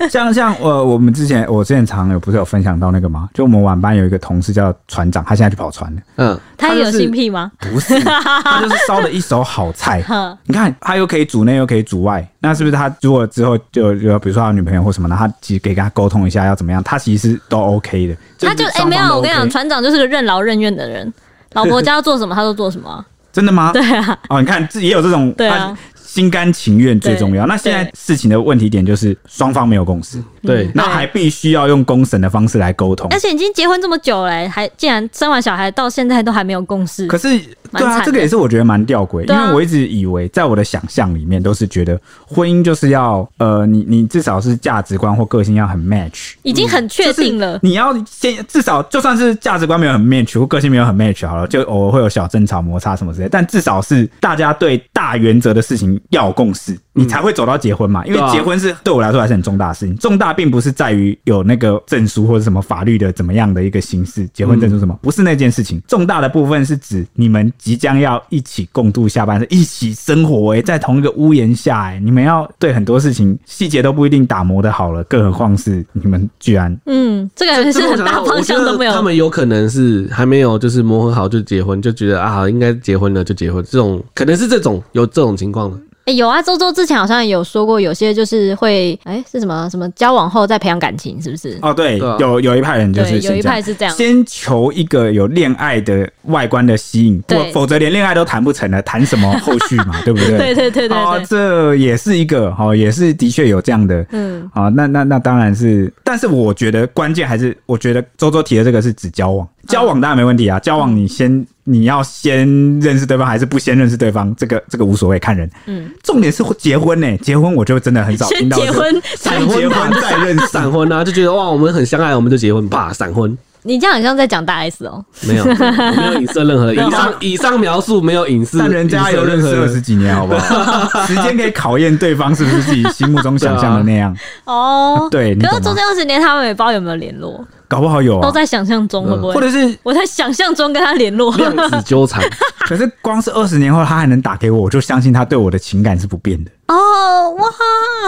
[0.00, 0.08] 的。
[0.08, 3.28] 像像我我们之前我之前常有不是有分享到那个吗？
[3.32, 6.02] 就我们晚班有一个同事叫船长，他现在去跑船了。
[6.16, 7.52] 嗯，他也有性癖吗？
[7.60, 10.04] 不是，他就是烧了一手好菜。
[10.44, 18.16] 你看，他又可以煮内又可以煮外，那是不是他如果之后就就比如说他女朋友或什么的，他其实可以跟他沟通一下要怎么样，他其实都 OK 的。
[18.40, 21.12] 他就哎、没有，我跟你讲，船长就是个任劳任怨的人，
[21.52, 23.04] 老婆家要做什么他都做什么。
[23.34, 23.70] 真的吗？
[23.74, 24.18] 对啊。
[24.30, 25.30] 哦，你看，自己也有这种。
[25.32, 25.76] 对啊。
[26.14, 27.44] 心甘情愿最重要。
[27.46, 33.08] 那现在事情的问题点就是双方没有共识，对，那还必须要用公审的方式来沟通。
[33.10, 37.08] 而且已经结婚这么久了，还竟然生完小孩到现在都还没有共识。
[37.08, 37.40] 可是，
[37.74, 47.58] 对啊，这个也是我觉得蛮吊诡，因为我一直以为，在我的想象里面都是觉得婚姻就是要呃，你你至少是价值观或个性要很 match，已经很确定了。
[47.62, 56.78] 你要先至少就算是价值观没有很 match 或个性没有很 match 好了，就偶尔会有小争吵摩擦什么之类，但至少是大家对大原则的事情要有共识。
[56.94, 58.04] 你才会走到结婚嘛？
[58.06, 59.96] 因为结婚是对我来说还是很重大的事情。
[59.96, 65.82] 重大并不是在于有那个证书或者什么法律的怎么样的一个形式，结婚证书什么，不是那件事情。
[65.88, 78.92] 重大的部分是指你们即将要一起共度下半生，一起生活，哎，在同一个屋檐下，哎，你们要对很多事情细节都不一定打磨的好了，更何况是你们居然，嗯，这个还是很大方向都没有。
[78.92, 85.76] 他们有可能是还没有就是磨合好就结婚，就觉得啊，应该结婚了就结婚，这种可能是这种有这种情况的。
[86.04, 91.58] 哎、欸，有啊，周周之前好像有说过，有些就是会，哎、欸，是什么什么交往后再培养感情，是不是？
[91.62, 100.36] 哦，对，有有一派人就是有一派是这样，先求一个有恋爱的外观的吸引，对，否则连恋爱都谈不成了，谈什么后续嘛， 对不对？
[100.36, 111.46] 对对对对，哦，这也是一个，哦，也是的确有这样的，嗯，啊，那那那当然是，但是我觉得关键还是，我觉得周周提的这个是指交往，交往当然没问题啊，交往你先。
[111.64, 112.46] 你要先
[112.80, 114.34] 认识对方还是不先认识对方？
[114.36, 115.50] 这个这个无所谓，看人。
[115.66, 123.36] 嗯，重点是结婚呢、欸，结婚我就真的很少听到结婚，闪婚再认识闪婚啊，就觉得哇，我们很相爱，我们就结婚吧，闪婚。
[123.66, 131.04] 你这样好像在讲大 S 哦，没有，没有影射任何 以上以上描述没有影射，但人家有认识二十几年，好不好？
[131.08, 134.14] 时间可以考验对方是不是自己心目中想象的那样。
[134.44, 137.42] 哦，对，可是中间二十年，他们也不知道有没有联络。
[137.68, 139.34] 搞不好有啊，都在想象中，会不会？
[139.34, 142.22] 或者是我在想象中跟他联络，量子纠缠。
[142.66, 146.50] 可是光是二十年后他还能打给我，我就相信他对我的情感是不变的。
[146.68, 147.46] 哦，哇，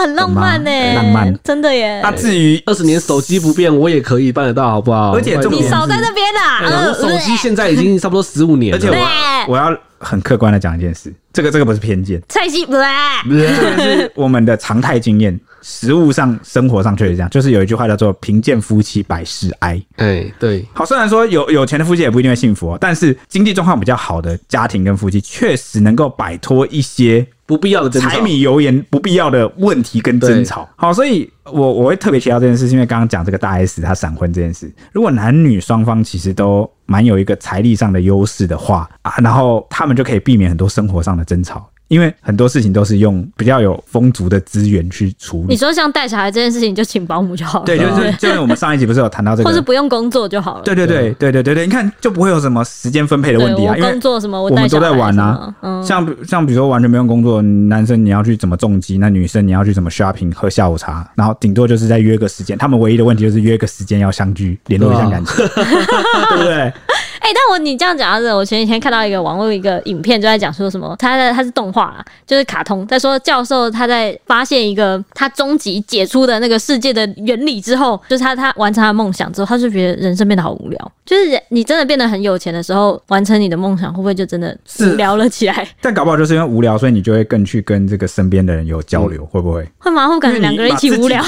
[0.01, 1.99] 很浪漫呢，浪漫，真的耶。
[2.01, 5.13] 那至于二十年手机不变，我也可以办得到，好不好？
[5.13, 8.77] 而且你少在那边啦，手机现在已经差不多十五年了。
[8.77, 15.39] 而且我我要很客观的讲一件事，这个这个不是偏见，蔡西不是，是我们的常态经验。
[15.69, 19.81] 实物上、生活上确实这样，就是有一句话叫做“贫贱夫妻百事哀”。
[19.97, 20.65] 哎，对。
[20.71, 30.67] 好，虽然说有有钱的夫妻也不一定会幸福哦，但是经济状况比较好的家庭跟夫妻，确实能够摆脱一些不必要的争柴米油盐、不必要的问题跟争吵。
[30.75, 41.67] 好，所以我我会特别提到这件事，因为刚刚讲这个大 S 她闪婚这件事，如果男女双方其实都蛮有一个财力上的优势的话啊，然后他们就可以避免很多生活上的争吵。
[41.87, 45.45] 因为很多事情都是用比较有丰足的资源去处理。
[45.49, 47.65] 你说像带小孩这件事情，就请保姆就好了。
[47.65, 50.63] 对，就是就是我们上一集不是有谈到这个，或是不用工作就好了。
[50.63, 53.75] 对对对对对对对，你看就不会有什么时间分配的问题啊。
[53.77, 55.53] 因为工作什么，我们都在玩啊。
[55.83, 62.57] 像像比如说完全不用工作，男生你要去怎么重击，那女生你要去怎么 shopping 喝下午茶，然后顶多就是再约个时间。
[62.57, 66.73] 他们唯一的问题就是约个时间要相聚，联络一下感情，对不对？
[67.27, 80.91] 哎、欸，但我你这样讲到这，我前几天看到一个网络一个影片，就在讲说什么，他的他是动画啊，就是卡通，在说教授他在发现一个他终极解出的那个世界的原理之后，就是他他完成他的梦想之后，他就觉得人生变得好无聊。
[81.05, 85.67] 就是你真的变得很有钱的时候，完成你的梦想，会不会就真的无聊了起来？
[85.81, 89.69] 但搞不好就是因为无聊，所以你就会更去跟这个身边的人有交流，嗯、会不会？
[89.79, 90.07] 会吗？
[90.07, 91.21] 会感觉两个人一起无聊，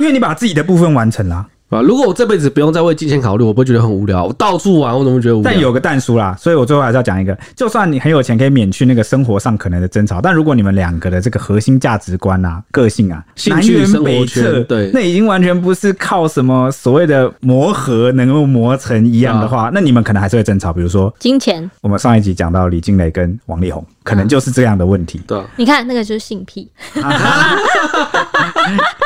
[0.00, 1.36] 因为你把自己的部分完成了。
[1.36, 1.46] 啊！
[1.70, 4.24] 如果我这辈子不用再为金钱考虑，我不会觉得很无聊。
[4.24, 5.50] 我到处玩，我怎么会觉得无聊？
[5.50, 20.72] 但有个蛋叔啦，所以我最后还是要讲一个：就算你很有钱，可以免去那个生活上可能的争吵，但如果你们两个的这个核心价值观啊、个性啊、兴趣、生活圈，对，那已经完全不是靠什么所谓的磨合能够磨成一样的话，啊、那你们可能还是会争吵。
[20.72, 25.20] 比如说金钱，我们上一集讲到李靓蕾跟王力宏，可能就是这样的问题。
[25.26, 26.68] 对，你看那个就是性癖。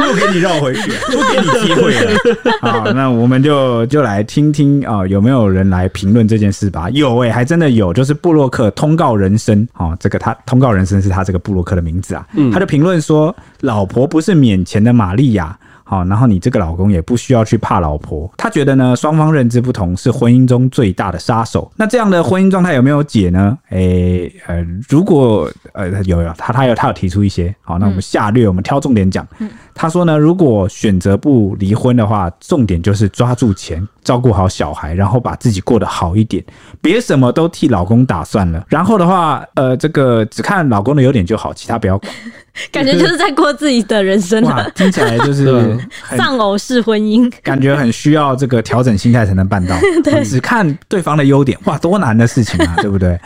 [0.00, 2.12] 又给你绕回去，又给你机会了。
[2.60, 6.90] 好，那我们就就来听听啊，有没有人来评论这件事吧？
[6.90, 12.26] 有诶、欸，还真的有，就是布洛克通告人生哦，这个他通告人生是他这个布洛克的名字啊。
[12.34, 18.30] 嗯，他的评论说，老婆不是免钱的玛利亚，好，然后你这个老公也不需要去怕老婆。
[18.36, 21.70] 他觉得呢，双方认知不同是婚姻中最大的杀手。
[21.76, 23.58] 那这样的婚姻状态有没有解呢？
[23.70, 27.54] 诶、欸，呃，如果呃有有，他他有他有提出一些。
[27.62, 29.26] 好，那我们下略，我们挑重点讲。
[29.38, 36.44] 嗯他说呢，如果选择不离婚的话，重点就是抓住钱，照顾好小孩，然后把自己过得好一点，
[36.82, 38.62] 别什么都替老公打算了。
[38.68, 42.12] 然后的话，呃，这个只看老公的优点就好，其他不要管。
[42.70, 45.76] 感觉就是在过自己的人生哇，听起来就是
[46.16, 49.74] 丧偶式婚姻，感觉很需要这个调整心态才能办到。
[50.04, 53.18] 对，只看对方的优点，哇，多难的事情啊，对不对？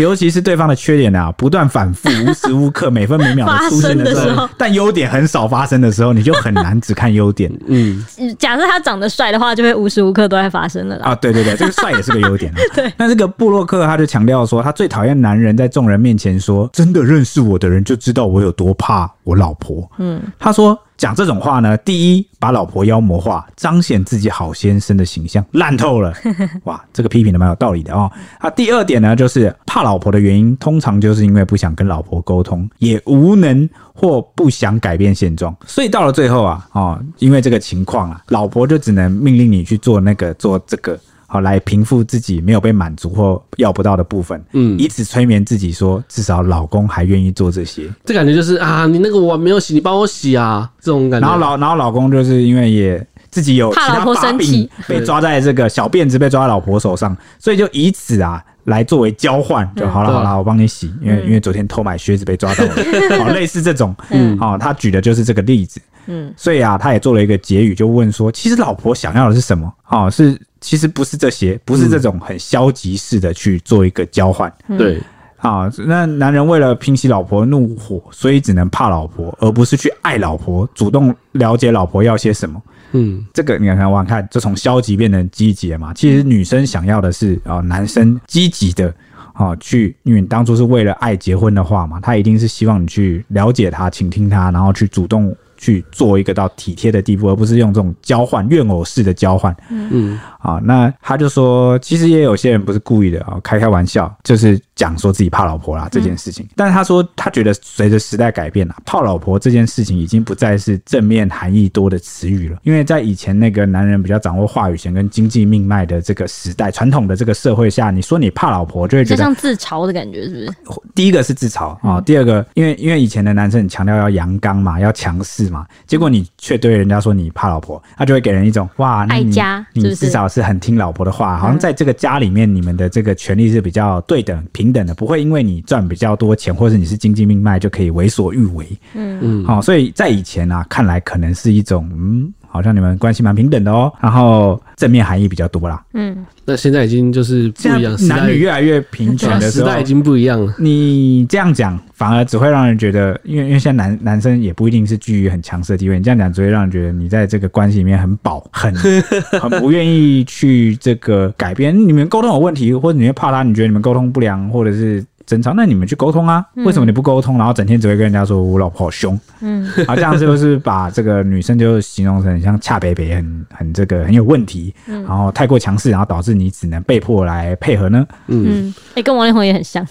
[0.00, 7.52] 尤其是对方的缺点啊，不断反复， 无时无刻、每分每秒的出现的时候，但优点很少发生的时候，你就很难只看优点。
[7.66, 8.02] 嗯，
[8.38, 11.14] 假设他长得帅的话，就会无时无刻都在发生了啊。
[11.14, 12.56] 对对对，这个帅也是个优点啊。
[12.74, 26.10] 对，那这个布洛克他就强调说，他最讨厌男人在众人面前说：“真的认识我的人就知道我有。”多怕我老婆，嗯，他说讲这种话呢，第一把老婆妖魔化，彰显自己好先生的形象，烂透了，
[26.64, 28.10] 哇，这个批评的蛮有道理的哦。
[28.38, 40.98] 啊，第二点呢，就是怕老婆的原因，通常就是因为不想跟老婆沟通，也无能或不想改变现状，所以到了最后啊，哦，因为这个情况啊，老婆就只能命令你去做那个做这个。
[41.26, 47.90] 好，来平复自己没有被满足或要不到的部分，嗯，以此催眠自己说，至少老公还愿意做这些。
[48.04, 51.26] 这感觉就是啊，你那个碗没有洗，你帮我洗啊，这种感觉。
[51.26, 60.12] 然后老，然后老公就是因为也自己有其他把柄被抓在这个小辫子被抓在老婆手上，所以就以此啊来作为交换就好了。
[60.12, 62.74] 好了，我帮你洗，因为因为昨天偷买靴子被抓到了，
[63.18, 69.72] 好，类似这种，嗯，好，他举的就是这个例子，嗯，所以啊，他也做了一个结语，就问说，其实老婆想要的是什么？
[69.88, 70.38] 哦，是。
[70.64, 74.50] 其实不是这些，不是这种很消极式的去做一个交换。
[74.68, 74.98] 嗯、对
[75.36, 82.60] 啊，那男人为了平息老婆怒火，所以只能怕老婆，而不是去爱老婆，主动了解老婆要些什么。
[82.92, 85.92] 嗯，这个你看看，我看就从消极变成积极了嘛。
[85.92, 88.92] 其实女生想要的是啊，男生积极的
[89.34, 95.36] 啊去，因为你当初是为了爱结婚的话嘛，他一定是希望你去了解他、倾听他，然后去主动。
[95.56, 99.54] 去做一个到体贴的地步，而不是用这种交换怨偶式的交换。
[99.70, 106.46] 嗯，啊，那他就说，其实也有些人不是故意的啊，开开玩笑，就是讲说自己怕老婆啦这件事情。
[106.56, 112.58] 但是他说，他觉得随着时代改变啊，怕老婆这件事情已经不再是正面含义多的词语了。
[112.62, 120.80] 因为在以前那个男人比较掌握话语权跟经济命脉的这个时代，传统的这个社会下，你说你怕老婆，就会觉得像自嘲的感觉，是不是？
[120.94, 125.66] 第一个是自嘲啊，第二个，因为因为以前的男生很强调要阳刚嘛，要强势嘛。
[125.86, 129.34] 结果你却对人家说你怕老婆，他就会给人一种哇，爱你，
[129.72, 138.66] 你至少是很听老婆的话，好像在这个家里面，你们的这个权利是比较对等平等的，不会因为你赚比较多钱，或者你是经济命脉就可以为所欲为。
[138.94, 142.32] 嗯嗯，好，所以在以前啊，看来可能是一种嗯。
[142.54, 145.82] 好像你们关系蛮平等的哦，然后正面含义比较多啦。
[145.94, 150.54] 嗯，那现在已经就是不一样，男女越来越平权的时候，时代已经不一样了。
[150.56, 158.72] 你这样讲反而只会让人觉得，因为因为现在男男生也不一定是居于很强势的地位，你这样讲只会让人觉得你在这个关系里面很保，很
[159.42, 161.76] 很不愿意去这个改变。
[161.76, 165.04] 你们沟通有问题，或者你会怕他，你觉得你们沟通不良，或者是。
[165.26, 166.44] 争吵，那你们去沟通啊？
[166.56, 167.38] 为什么你不沟通？
[167.38, 178.06] 然后整天只会跟人家说我老婆好凶，嗯， 好像是不是把这个女生就形容成像恰北北，很很这个很有问题，然后太过强势，然后导致你只能被迫来配合呢？
[178.28, 179.86] 嗯，哎、欸，跟王力宏也很像，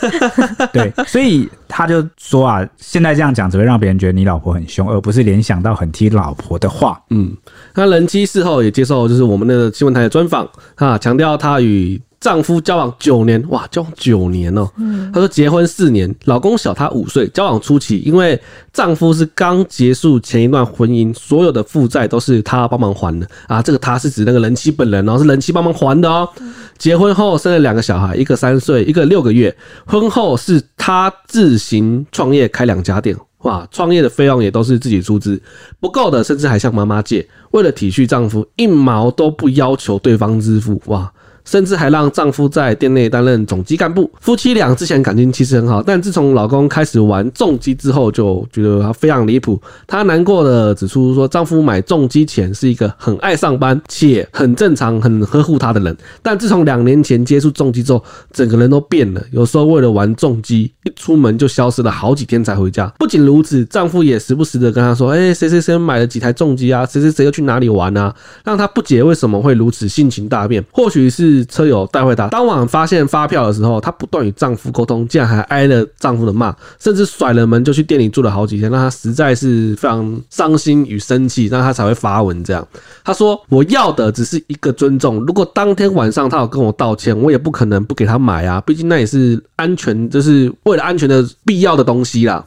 [0.72, 7.00] 对，所以他就说啊，现在这样讲只会让别人觉得你老婆很凶，而不是联想到很听老婆的话。
[7.10, 7.34] 嗯，
[7.74, 12.00] 那人妻事后也接受就是我们的新闻台的专访啊，强调他与。
[12.26, 14.72] 丈夫交往九年，哇，交往九年哦、喔。
[14.78, 17.28] 嗯，她说结婚四年，老公小她五岁。
[17.28, 18.36] 交往初期，因为
[18.72, 23.62] 丈夫是刚结束前一段婚姻，所有的负债都是她帮忙还的啊。
[23.62, 26.42] 这个她是指那个人妻本人哦、喔，是人妻帮忙还的哦、喔。
[26.76, 29.56] 结婚后生了两个小孩，一个三岁，一个六个月。
[29.86, 35.40] 婚后是她自行创业开两家店，哇，创业的费用也都是自己出资，
[35.78, 37.24] 不够的甚至还向妈妈借。
[37.52, 41.12] 为了体恤丈夫，一毛都不要求对方支付，哇。
[41.46, 44.10] 甚至还让丈夫在店内担任总机干部。
[44.20, 49.58] 夫妻俩之前感情其实很好，但自从老公开始玩重机之后，就觉得他非常离谱。
[49.86, 59.22] 她难过的指出说，丈夫买重机前是一个很爱上班且很正常、很呵护她的人，但自从两年前接触重机之后，整个人都变了。
[59.30, 62.92] 有时候为了玩重机，一出门就消失了好几天才回家。
[62.98, 66.84] 不仅如此，丈夫也时不时的跟她说：“哎，谁谁谁买了几台重机啊？
[66.84, 68.12] 谁谁谁又去哪里玩啊？”
[68.44, 70.64] 让她不解为什么会如此性情大变。
[70.72, 71.35] 或许是。
[71.44, 72.28] 车友带坏她。
[72.28, 82.66] 当晚发现发票的时候，她不断与丈夫沟通，竟然还挨了丈夫的骂，甚至甩了门就去店里住了好几天，让她实在是非常伤心与生气，让她才会发文这样。
[83.04, 92.44] 她说：“我要的只是一个尊重，如果当天晚上她有跟我道歉，我也不可能不给她买啊，毕竟那也是安全，就是为了安全的必要的东西啦。”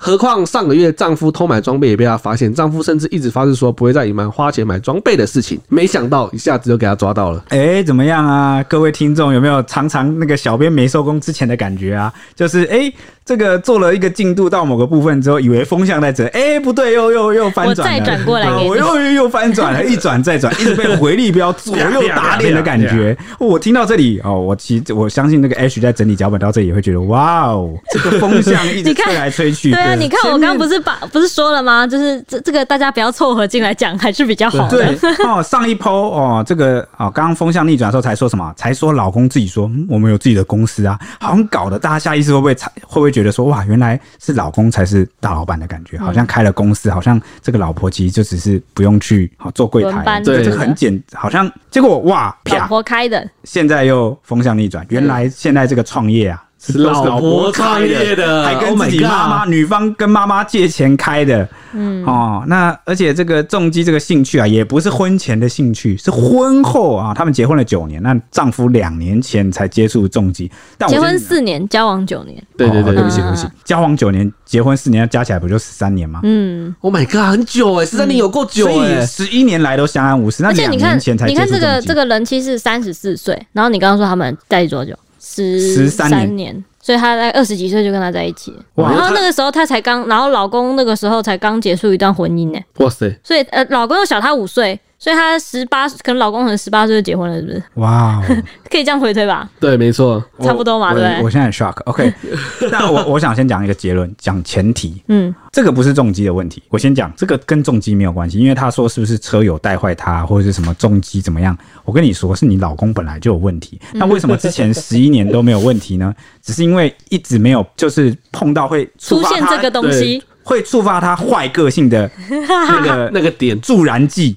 [0.00, 7.44] 何况上个月丈夫偷买装备也被她发现，丈夫甚至一直发誓说不会再隐瞒花钱买装备的事情，没想到一下子就给她抓到了。
[7.48, 8.62] 哎、怎么样啊？
[8.64, 12.12] 各位听众有没有常常那个小编没收工之前的感觉啊？
[12.34, 12.92] 就是哎。
[13.28, 23.14] 这个做了一个进度到某个部分之后，以为风向在这，哎，不对，又又又翻转了，再转过来，我又又又翻转了，一转再转，一直被回力镖左右打脸的感觉。
[23.38, 29.72] 我听到这里哦，我其实我相信那个 H 在整理脚本到这里也会觉得，哇哦，这个风向一直吹来吹去。
[29.72, 31.86] 对啊，你看我刚刚不是把不是说了吗？
[31.86, 34.78] 就是这这个大家不要凑合进来讲，还是比较好的。
[34.78, 38.50] 对哦，上一波哦，这个哦，刚刚风向逆转的时候才说什么？
[38.56, 44.00] 才说老公自己说，嗯，我们有自己的公司啊，好像搞得大家下意识会不会才会不会觉得说，哇，原来。
[44.20, 56.44] 是老公才是大老板的感觉，好像开了公司，好像这个老婆其实就只是不用去好做柜台，对，这个很简，好像结果哇，老婆开的，现在又风向逆转，原来现在这个创业啊。
[56.60, 76.20] 是老婆创业的，还跟自己妈妈、女方跟妈妈借钱开的，嗯哦，那而且这个重击这个兴趣啊，也不是婚前的兴趣，是婚后啊，他们结婚了九年，那丈夫两年前才接触重击，但结婚四年，交往九年，对对对，对不起对不起，交往九年，结婚四年，加起来不就十三年吗？
[76.24, 84.92] 嗯，Oh my god，很久哎，十三年有够久哎，十一年来都相安无事，那两年前才接触，你看这个这个人妻是三十四岁，然后你刚刚说他们在一起多久？
[85.36, 92.58] 十三年，所以他在二十几岁就跟他在一起，然后那个时候他才刚，然后老公那个时候才刚结束一段婚姻呢。
[92.78, 93.14] 哇塞！
[93.22, 94.80] 所以呃，老公又小他五岁。
[94.98, 97.62] 所以她十八，可能老公可能十八岁就结婚了，是不是？
[97.74, 98.36] 哇 Wow，
[98.68, 99.48] 可以这样回推吧？
[99.60, 101.22] 对，没错，差不多嘛，对不对？
[101.22, 101.80] 我现在很 shock。
[101.84, 102.12] OK，
[102.72, 105.00] 那我我想先讲一个结论，讲前提。
[105.06, 106.60] 嗯，这个不是重击的问题。
[106.68, 111.56] 我先讲这个跟重击没有关系，因为他说是不是车友带坏他，或者是什么重击怎么样？
[111.84, 113.80] 我跟你说，是你老公本来就有问题。
[113.92, 116.12] 那为什么之前十一年都没有问题呢？
[116.42, 120.20] 只是因为一直没有，就是碰到会出现这个东西。
[120.48, 124.34] 会触发他坏个性的那个 那个点助燃剂、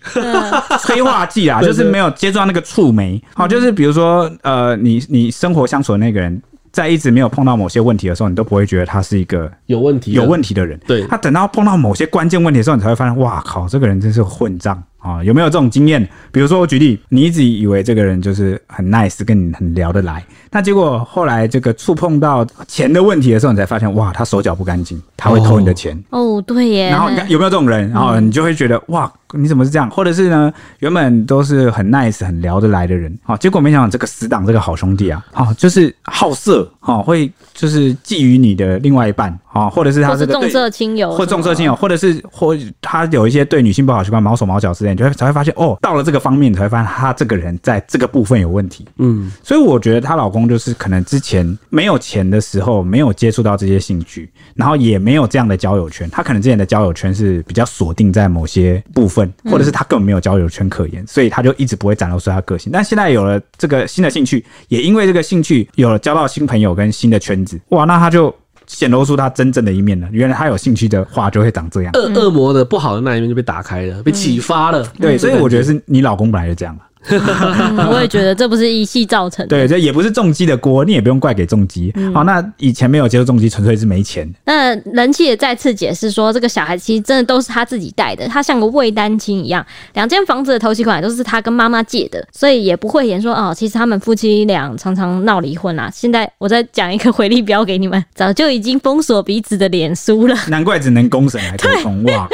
[0.82, 3.22] 催化剂啊，就是没有接触到那个触媒。
[3.34, 6.42] 好，就是比如说，呃，你你生活相处的那个人，
[6.74, 10.78] 在一直没有碰到某些问题的时候，你都不会觉得他是一个有问题有问题的人。
[10.86, 14.84] 对，他等到碰到某些关键问题的时候，你才会发现，哇靠，这个人真是混账。
[15.02, 16.08] 啊、哦，有没有这种经验？
[16.32, 25.98] 比如说，我举例，你一直以为这个人就是很 nice，跟你很聊得来，那结果后来这个触碰到钱的问题的时候，你才发现，哇，他手脚不干净，他会偷你的钱。
[26.12, 26.90] 哦，哦，对耶。
[26.90, 27.90] 然后你看有没有这种人？
[27.90, 29.90] 然后你就会觉得，嗯、哇，你怎么是这样？
[29.90, 39.36] 或者是呢，原本都是很 nice、很聊得来的人，啊、哦，结果没想到这个死党，这个好兄弟啊，啊、哦，就是好色，啊、哦，会就是觊觎你的另外一半。
[39.52, 48.86] 啊，或者是他这个重色轻友，或重色轻友，或者是或他有一些对女性不好习惯，毛手毛脚之类，你就会才会发现哦，到了这个方面，你才会发现他这个人在这个部分有问题。
[48.98, 62.72] 嗯，所以我觉得她老公就是可能之前没有钱的时候，没有接触到这些兴趣，然后也没有这样的交友圈，他可能之前的交友圈是比较锁定在某些部分，或者是他根本没有交友圈可言，所以他就一直不会展露出他个性。
[62.72, 68.34] 但现在有了这个新的兴趣，也因为这个兴趣有了交到新朋友跟新的圈子，哇，那他就。
[68.72, 70.08] 显露出他真正的一面了。
[70.12, 71.92] 原来他有兴趣的话，就会长这样。
[71.94, 74.82] 恶恶魔的不好的那一面就被打开了，被启发了。
[75.00, 76.76] 对，所以我觉得是你老公本来就这样。
[77.10, 81.92] 嗯、 我也觉得这不是一气造成的，对，这也不是重机的锅，你也不用怪给重机。
[81.96, 84.32] 嗯、好，那以前没有接受重机，纯粹是没钱。
[84.46, 95.90] 那人气也再次解释说，这个小孩其实真的都是他自己带的，他像个未单亲一样，两间房子的头期款都是他跟妈妈借的，所以也不会言说哦，其实他们夫妻俩常常闹离婚啊。
[95.94, 102.04] 现在我再讲一个回力标给你们，早就已经封锁彼此的脸书了， 难怪只能公审来沟通。
[102.04, 102.28] 哇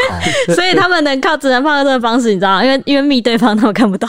[0.47, 0.53] 靠！
[0.55, 2.65] 所以他们能靠只能靠这个方式，你知道吗？
[2.65, 4.07] 因为因为密对方他们看不到。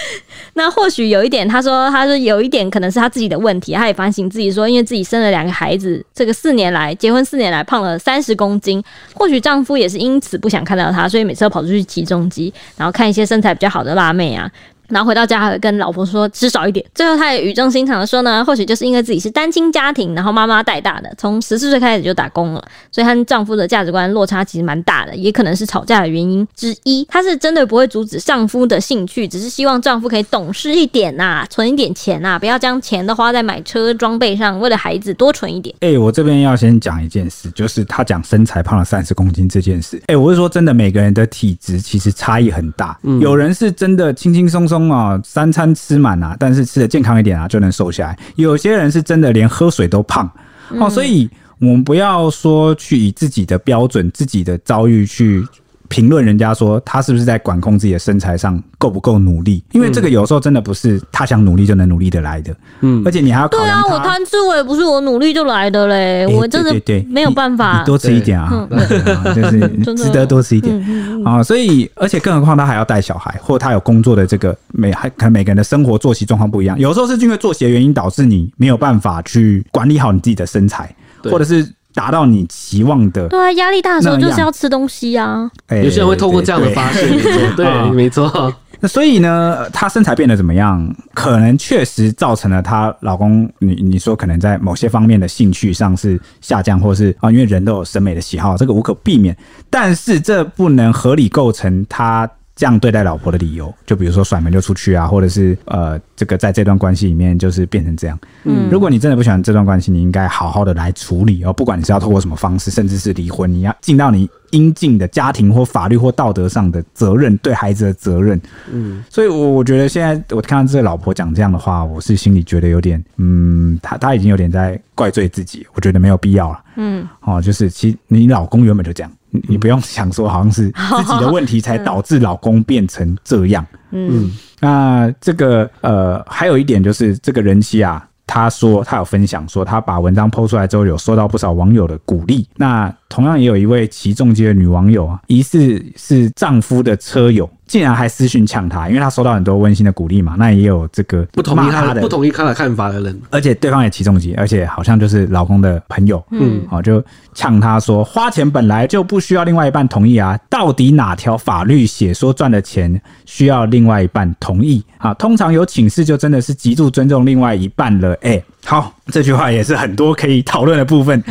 [0.54, 8.82] 那或许有一点，他说，他说有一点可能是他自己的问题，他也反省自己说，因为自己生了两个孩子，这个四年来结婚四年来胖了三十公斤，
[9.14, 14.50] 或许丈夫也是因此不想看到她，所以每次都跑出去骑重机，然后看一些身材比较好的辣妹啊。
[14.88, 16.84] 然后回到家还会跟老婆说吃少一点。
[16.94, 27.04] 最后他也语重心长的说呢，或许就是因为自己是单亲家庭，然后妈妈带大的，从十四岁开始就打工了，所以和丈夫的价值观落差其实蛮大的，也可能是吵架的原因之一。
[27.10, 35.74] 她是真的不会阻止丈夫的兴趣，只是希望丈夫可以懂事一点呐、啊，存一点钱呐、啊，不要将钱都花在买车装备上，为了孩子多存一点。
[35.80, 39.96] 哎、欸，我这边要先讲一件事，就是她讲身材胖了三十公斤这件事。
[40.02, 44.77] 哎、欸，我是说真的，每个人的体质其实差异很大，嗯、有人是真的轻轻松松。
[44.78, 48.18] 中啊，三餐吃满啊，但是吃的健康一点啊，就能瘦下来。
[48.36, 50.30] 有些人是真的连喝水都胖
[50.78, 55.44] 哦，所以我们不要说去以自己的标准、自己的遭遇去。
[55.88, 59.62] 评论人家说他是不是在管控自己的身材上够不够努力？
[59.72, 62.54] 因为这个有时候真的不是他想努力就能努力的来的。
[62.80, 63.58] 嗯，而且你还要考。
[63.58, 67.82] 对啊，我贪吃我也不是我努力就来的嘞，欸、我真的没有办法。
[67.84, 68.68] 多吃一点啊，
[69.34, 69.60] 就是
[69.96, 70.78] 值得多吃一点
[71.24, 71.42] 啊。
[71.42, 76.78] 所以，而且更何况他还要带小孩，或他有工作的这个每还可能每个人的生活作息状况不一样。
[76.78, 81.66] 有时候是因为作息的原因导致你没有办法去管理好你自己的身材，或者是。
[81.98, 85.50] 达到你期望的，对啊，压力大的时候就是要吃东西啊。
[85.82, 87.10] 有些人会透过这样的发现，
[87.56, 88.54] 对，没错。
[88.78, 90.88] 那所以呢，她身材变得怎么样？
[91.12, 99.36] 可能确实造成了她老公，你你说可能在某些方面的兴趣上是下降，或是啊，因为人都有审美的喜好，这个无可避免。
[99.68, 102.30] 但是这不能合理构成他。
[102.58, 108.18] 这样对待老婆的理由，就比如说甩门就出去啊，或者是呃，这个在这段关系里面就是变成这样。
[108.42, 118.40] 嗯，如果你真的不喜欢这段关系，你应该好好的来处理哦，不管你是要透过什么方式，甚至是离婚，你要尽到你应尽的家庭或法律或道德上的责任，对孩子的责任。
[118.72, 126.60] 嗯，所以我我觉得现在我看到这个老婆讲这样的话，我是心里觉得有点，嗯，他他已经有点在怪罪自己，我觉得没有必要了。
[126.74, 129.12] 嗯，哦，就是其实你老公原本就这样。
[129.48, 133.64] 你不用想说，好像是 自己的问题才导致老公变成这样。
[133.90, 134.30] 嗯，
[134.60, 142.46] 那这个呃，还有一点就是，这个人妻啊，她说她有分享说，她把文章 PO 出来之后，有收到不少网友的鼓励。
[142.56, 147.48] 那同样也有一位骑重机的女网友啊，疑似是丈夫的车友。
[147.66, 150.36] 竟然还私讯呛他，因为她收到很多温馨的鼓励嘛。
[150.38, 157.04] 那也有这个不同意她的、不同意他的看法的人，而且对方也骑重机，而且好像就是老公的朋友，嗯，好就
[157.34, 165.12] 呛她说，花钱本来就不需要另外一半同意啊，到底哪条法律写说赚的钱需要另外一半同意啊？
[165.12, 168.14] 通常有请示就真的是极度尊重另外一半了。
[168.22, 171.22] 哎、欸，好，这句话也是很多可以讨论的部分。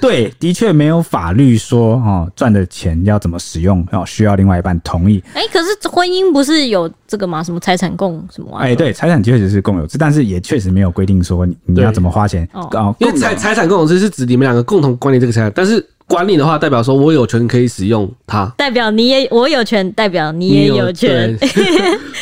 [0.00, 5.22] 对，的确没有法律说哦，赚的钱要怎么使用哦，需要另外一半同意。
[5.34, 7.42] 哎，可是婚姻不是有这个吗？
[7.42, 8.56] 什么财产共什么？
[8.58, 12.94] 哎，对，财产确实是共有制，但是也确实没有规定说你，你要怎么花钱哦。
[12.98, 15.84] 因为财财产共有制是指你们两个共同管理这个财产，但是。
[16.08, 21.36] 管理的话，代表说我有权可以使用它，代表你也我有权，代表你也有权。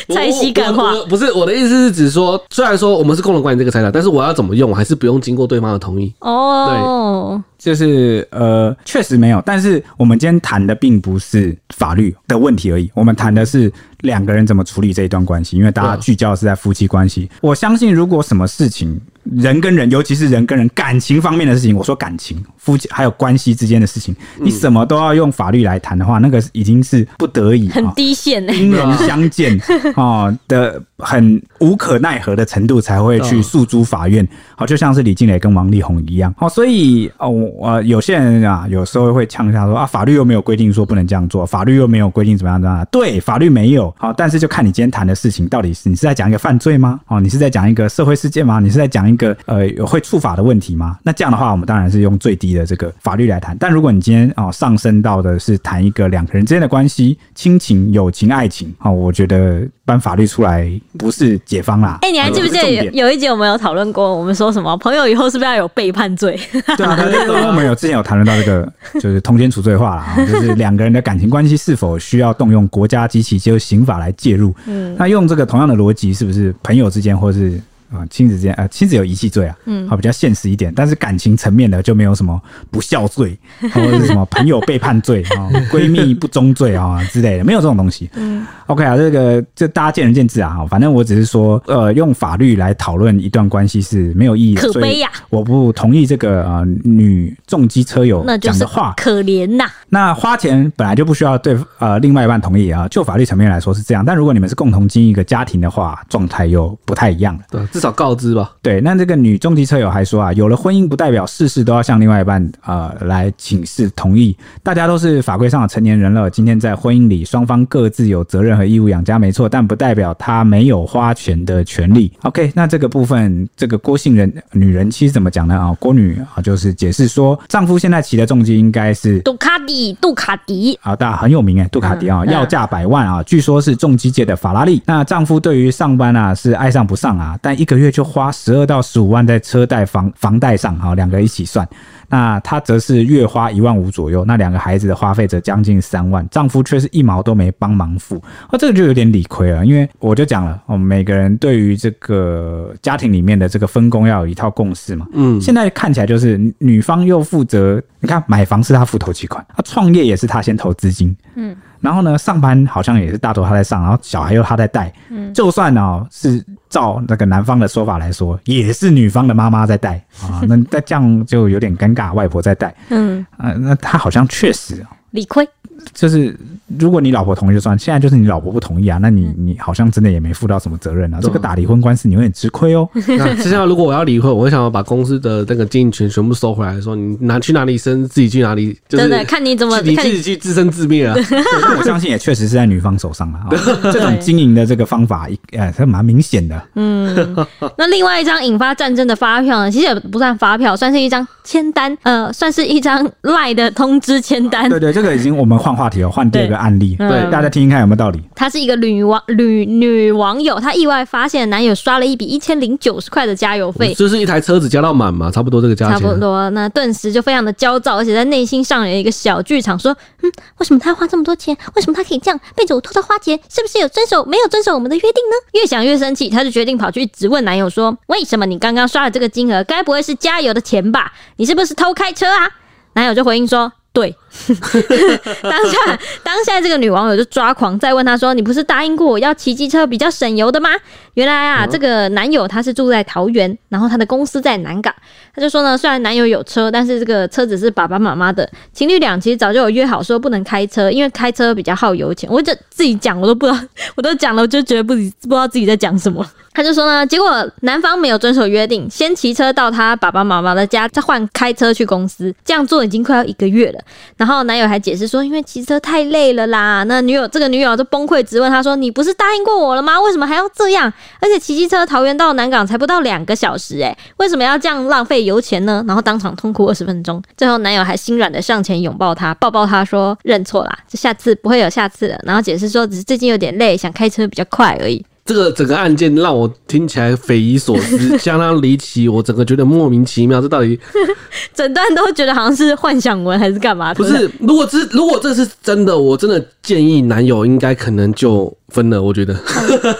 [0.08, 6.12] 蔡 西感化不是我的意思是指说，虽然说我们是共同管理这个财产，但是我要怎么用，我还是不用经过对方的同意。
[6.20, 9.42] 哦，对，就是呃，确实没有。
[9.44, 13.70] 但是我们今天谈的并不是法律的问题而已，我们谈的是
[14.04, 17.28] 两个人怎么处理这一段关系，因为大家聚焦的是在夫妻关系。
[17.40, 19.00] 我相信，如果什么事情。
[19.36, 29.58] 人跟人，尤其是人跟人感情方面的事情，我说感情、夫妻还有关系之间的事情，你什么都要用法律来谈的话，那个已经是不得已，很低线，兵戎相见
[29.96, 34.28] 啊的很无可奈何的程度才会去诉诸法院。
[34.56, 36.34] 好，就像是李静蕾跟王力宏一样。
[36.36, 42.86] 好，所以哦，我有些人啊，有时候会呛一下说啊，法律又没有规定说不能这样做，法律又没有规定怎么样怎么样。
[42.92, 43.93] 对，法律没有。
[43.96, 47.00] 好，但是就看你今天谈的事情到底是你是在讲一个犯罪吗？
[47.06, 48.60] 哦，你是在讲一个社会事件吗？
[48.60, 50.98] 你是在讲一个呃会触法的问题吗？
[51.02, 53.56] 那这样的话，我们当然是用最低的这个法律来谈。
[53.58, 61.98] 但如果你今天哦上升到的是谈一个两个人之间的关系，亲情、友情、爱情，哦，我觉得搬法律出来不是解方啦。
[62.00, 64.54] 哎、欸，你还记不记得有有一集我们有讨论过，我们说。
[64.54, 66.38] 什么朋友以后是不是要有背叛罪？
[66.76, 74.54] 对啊，因为 我们有之前有谈论到这个，就是通奸除罪化啦，就是两个人的感情关系是否需要动用国家机器，就刑法来介入？
[74.66, 77.60] 嗯，那用这个同样的逻辑，是不是朋友之间或是？
[77.92, 83.38] 啊，亲子之间，呃，亲子有遗弃罪啊，嗯，好，比较现实一点，但是感情层面的就没有什么不孝罪，
[83.72, 88.10] 或者是什么朋友背叛罪啊、闺蜜不忠罪啊之类的，没有这种东西。
[88.14, 95.22] 嗯，OK 啊，这个这大家见仁见智啊，反正我只是说，呃，用法律来讨论一段关系是没有意义的，可悲呀、啊！
[95.30, 99.70] 我不同意这个呃女重机车友讲的话，可怜呐。
[99.88, 107.42] 那花钱本来就不需要对呃另外一半同意啊，就法律层面来说是这样，但如果你们是共同经营一个家庭的话，状态又不太一样了。
[107.50, 107.73] 对。
[107.80, 108.52] 少告知吧。
[108.62, 114.36] 对，那这个女重机车友还说啊，有了婚姻不代表事事都要向另外一半呃来请示同意。
[114.62, 122.12] 大家都是法规上的成年人了，今天在婚姻里，双方各自有责任和义务养家，没错，但不代表他没有花钱的权利。
[122.22, 125.54] OK，那这个部分，这个郭姓人女人妻怎么讲呢？
[125.54, 134.82] 啊，郭女啊，就是解释说，丈夫现在骑的重机应该是杜卡迪，杜卡迪啊，大家很有名哎，杜卡迪啊，嗯、要价百万啊，据说是重机界的法拉利。
[134.86, 141.66] 那丈夫对于上班啊是爱上不上啊，但一一个月就花十二到十五万在车贷房房贷上，哈，两个一起算。
[142.10, 149.64] 那她则是月花一万五左右，那两个孩子的花费则将近三万，丈夫却是一毛都没帮忙付，那这个就有点理亏了。
[149.64, 155.06] 因为我就讲了，我们每个人对于这个家庭里面的这个分工要有一套共识嘛。
[155.14, 169.96] 嗯，现在看起来就是女方又负责，你看买房是她付头期款，她创业也是她先投资金，嗯，然后呢上班好像也是大头他在上，然后小孩又他在带，嗯，就算呢、哦、是照那个男方的说法来说，也是女方的妈妈在带。
[170.22, 172.12] 啊， 那那这样就有点尴尬。
[172.14, 175.48] 外婆在带，嗯，呃，那他好像确实理亏。
[175.92, 176.36] 就是
[176.78, 181.18] 如果你老婆同意就算，现在就是你老婆不同意啊，那你你好像真的也没负到什么责任啊。
[181.20, 182.88] 这个打离婚官司你有点吃亏哦。
[182.94, 191.14] 那实际上如果我要离婚，我会想要把公司的那个经营权全部收回来，说你拿去哪里生，自己去哪里，就是、真的看你怎么你自己去自生自灭啊。
[191.78, 193.48] 我相信也确实是在女方手上了啊。
[193.92, 196.60] 这种经营的这个方法，呃，还蛮明显的。
[196.74, 197.34] 嗯，
[197.76, 204.68] 那另外一张引发战争的发票呢，其实也不算发票，算是一张签单，呃，算是一张赖的通知签单。
[204.68, 206.94] 对，对对，这个已经我们换话题哦，换第二个案例。
[206.96, 208.22] 对，对大家听听看有没有道理。
[208.34, 215.30] 她是一个女网女女网友，她意外发现男友刷了一笔一千零九十块的加油费，就是一台车子加到满嘛？
[215.30, 215.98] 差不多这个价钱。
[215.98, 221.56] 差不多，那顿时就非常的焦躁，而且在内心上演一个小剧场，说：嗯，为什么他要花这么多钱？
[221.74, 223.38] 为什么他可以这样背着我偷偷花钱？
[223.48, 225.36] 是不是有遵守没有遵守我们的约定呢？
[225.52, 229.62] 越想越生气，她就决定跑去质问男友说：为什么你刚刚刷了这个金额？
[229.64, 231.12] 该不会是加油的钱吧？
[231.36, 232.48] 你是不是偷开车啊？
[232.94, 233.72] 男友就回应说。
[233.92, 234.12] 对，
[235.42, 240.70] 当下当下这个女网友就抓狂，再问他说：“你不是答应过我要骑机车比较省油的吗？”
[241.14, 244.92] 原来啊，这个男友他是住在桃园，然后他的公司在南港。
[245.32, 252.28] 他就说呢，虽然男友有车，但是这个车子是爸爸妈妈的，情侣俩其实早就有约好说不能开车，因为开车比较耗油钱。
[252.30, 253.58] 我就自己讲，我都不知道，
[253.94, 256.26] 我都讲了，我就觉得不不知道自己在讲什么。
[256.52, 263.80] 他就说呢，结果男方没有遵守约定，先骑车到他爸爸妈妈的家，再换开车去公司，这样做已经快要一个月了。
[264.24, 266.82] 然后男友还解释说，因为骑车太累了啦。
[266.84, 270.00] 那女友这个女友就崩溃质问他说：“你不是答应过我了吗？
[270.00, 270.90] 为什么还要这样？
[271.20, 277.22] 而且骑机车桃园到南港才不到两个小时，诶，为什么要这样浪费油钱呢？”然后当场痛哭二十分钟。
[277.36, 285.04] 最后男友还心软的上前拥抱她，抱抱她说：“认错啦，这下次不会有下次了。”然后解释说，只是最近有点累，想开车比较快而已。
[285.24, 290.38] 这个整个案件让我听起来匪夷所思， 相当离奇，我整个觉得莫名其妙。
[290.38, 290.78] 这到底
[291.54, 293.94] 整段都觉得好像是幻想文还是干嘛？
[293.94, 299.02] 不是，如果这如果这是真的，我真的建议男友应该可能就分了。
[299.02, 299.34] 我觉得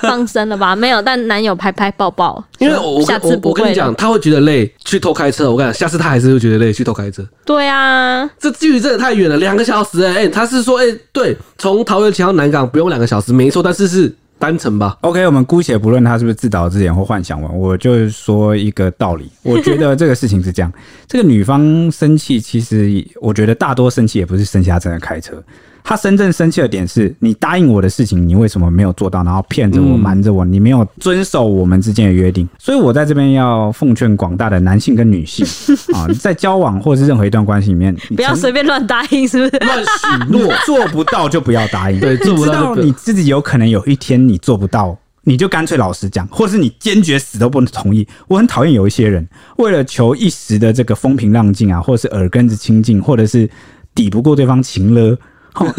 [0.03, 1.01] 放生了吧， 没有。
[1.01, 5.51] 但男友拍拍抱抱，因为我下次我我跟你讲，他会觉得累去偷开车。
[5.51, 7.27] 我跟你讲，下次他还是会觉得累去偷开车。
[7.47, 14.14] 对啊，这距离真的太远了，两个小时哎、欸，他是说哎、欸，对，从桃园骑到南港不用两个小时，没错，但是是。
[14.45, 20.70] 单程吧，OK，我们姑且不论他是不是自导自演或幻想文，我就说一个道理， 我觉得这个事情是这样，
[21.09, 25.42] 这个女方生气，其实我觉得大多生气也不是生气她真的开车。
[25.87, 29.22] 他真正生气的点是你答应我的事情，你为什么没有做到？
[29.22, 32.49] 然后骗着我、瞒着我，你没有遵守我们之间的约定。
[32.59, 35.47] 所以我在这边要奉劝广大的男性跟女性
[35.95, 39.62] 啊，在交往或是任何一段关系里面，不要随便乱答应，是不是？
[39.62, 42.01] 乱许诺，做不到就不要答应。
[42.01, 48.09] 对，做不到你自己有可能有一天你做不到，你就干脆老实讲，或是你坚决死都不能同意。
[48.26, 49.28] 我很讨厌有一些人
[49.59, 53.47] 为了求一时的这个风平浪静啊，或者是耳根子清净，或者是
[53.95, 54.95] 抵不过对方情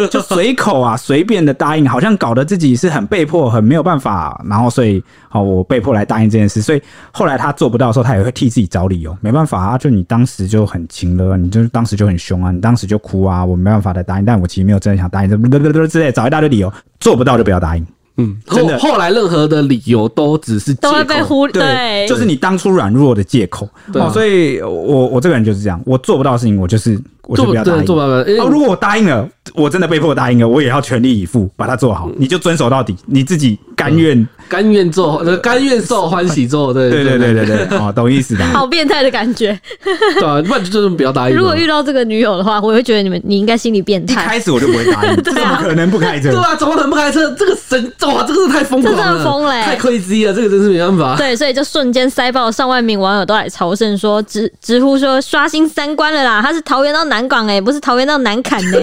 [0.10, 6.62] 就随口啊，随便的答应，好像搞得自己是很被迫、很没有办法，然后所以，好，我被迫来答应这件事。
[6.62, 9.16] 所以后来他做不到的时候，他也会替自己找理由。
[9.20, 16.72] 没办法啊，就你当时就很情勒，你就当时就很凶啊，你当时就哭啊，我没办法来答应，但我其实没有真的想答应，这不不不之类，找一大堆理由，
[17.02, 17.86] 做不到就不要答应。
[18.18, 23.68] 嗯，真的，后来任何的理由都只是都会被忽略，对，就是你当初软弱的借口。
[23.92, 26.98] 对，所以我我这个人就是这样，我做不到的事情，我就是。
[27.28, 27.86] 我就不要答应。
[27.86, 28.24] 做不了。
[28.44, 32.10] 哦，如果我答应了，我真的被迫答应了，我也要全力以赴把它做好。
[32.18, 36.74] 你就遵守到底，你自己甘愿甘愿做，甘愿受欢喜做。
[36.74, 38.46] 对对对对对对， 哦，懂意思的。
[38.46, 39.58] 好变态的感觉。
[40.20, 41.36] 对啊，不然就这么不要答应。
[41.36, 44.24] 如果遇到这个女友的话，我会觉得你们你应该心理变态。
[44.24, 46.32] 一开始我就不会答应， 怎么可能不开车？
[46.32, 47.30] 对啊，怎么可能不开车？
[47.38, 51.16] 这个神哇，这个是太疯狂了，真的疯嘞，太 crazy 了，这个真是没办法。
[51.18, 56.42] 对，所以就瞬间塞爆上万名网友都来朝圣，说直直呼说刷新三观了啦！
[56.42, 57.96] 他是桃园到南港哎，不是桃。
[57.96, 58.78] 讨厌到难砍呢，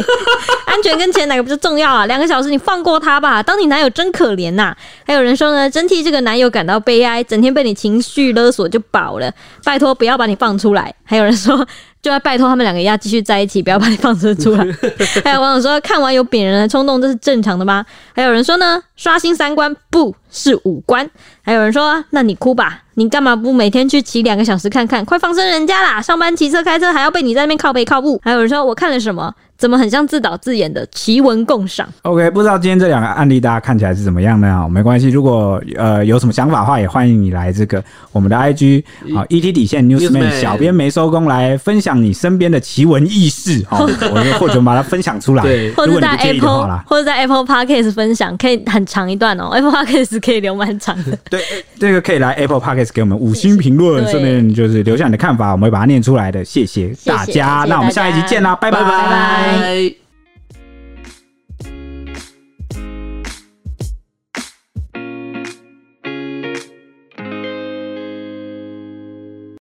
[0.64, 2.06] 安全跟钱哪个比较重要啊？
[2.06, 4.74] 两个小时你放过他吧，当你男友真可怜呐。
[5.06, 9.30] 还有人说呢，真替这个男友感到悲哀，整天被你情绪勒索就饱了，
[9.64, 10.94] 拜托不要把你放出来。
[11.04, 11.66] 还有人说。
[12.02, 14.66] 就要拜托他们两个要继续在一起，不要把你放生出来。
[15.24, 17.86] 还有网友说，看完有贬人的冲动，这是正常的吗？
[18.12, 21.08] 还有人说呢，刷新三观不是五官。
[21.42, 25.04] 还有人说，那你哭吧，你干嘛不每天去骑两个小时看看？
[25.04, 26.02] 快放生人家啦！
[26.02, 28.20] 上班骑车开车还要被你在那边靠背靠步。
[28.24, 29.32] 还有人说，我看了什么？
[29.58, 34.68] 怎么很像自导自演的奇闻共赏？OK，不知道今天这两个案例大家看起来是怎么样呢？
[34.68, 38.82] 没关系，如果呃有什么想法的话，也欢迎你来这个我们的 IG
[39.14, 51.16] 啊，ET 底线 Newsman 小编没收工来分享你身边的奇闻异事哦， 我就或者把它分享出来，对，或者在 Apple 或者在 Apple Podcast 分享，可以很长一段哦，Apple Podcast 可以留蛮长的。
[51.30, 51.40] 对，
[51.78, 56.44] 这个可以来 Apple Podcast 给我们五星评论，顺便就是留下你的看法，我们会把它念出来的。
[56.44, 58.82] 谢谢大家，那我们下一集见啦，拜拜。
[58.82, 59.51] 拜拜。
[59.52, 60.01] 拜。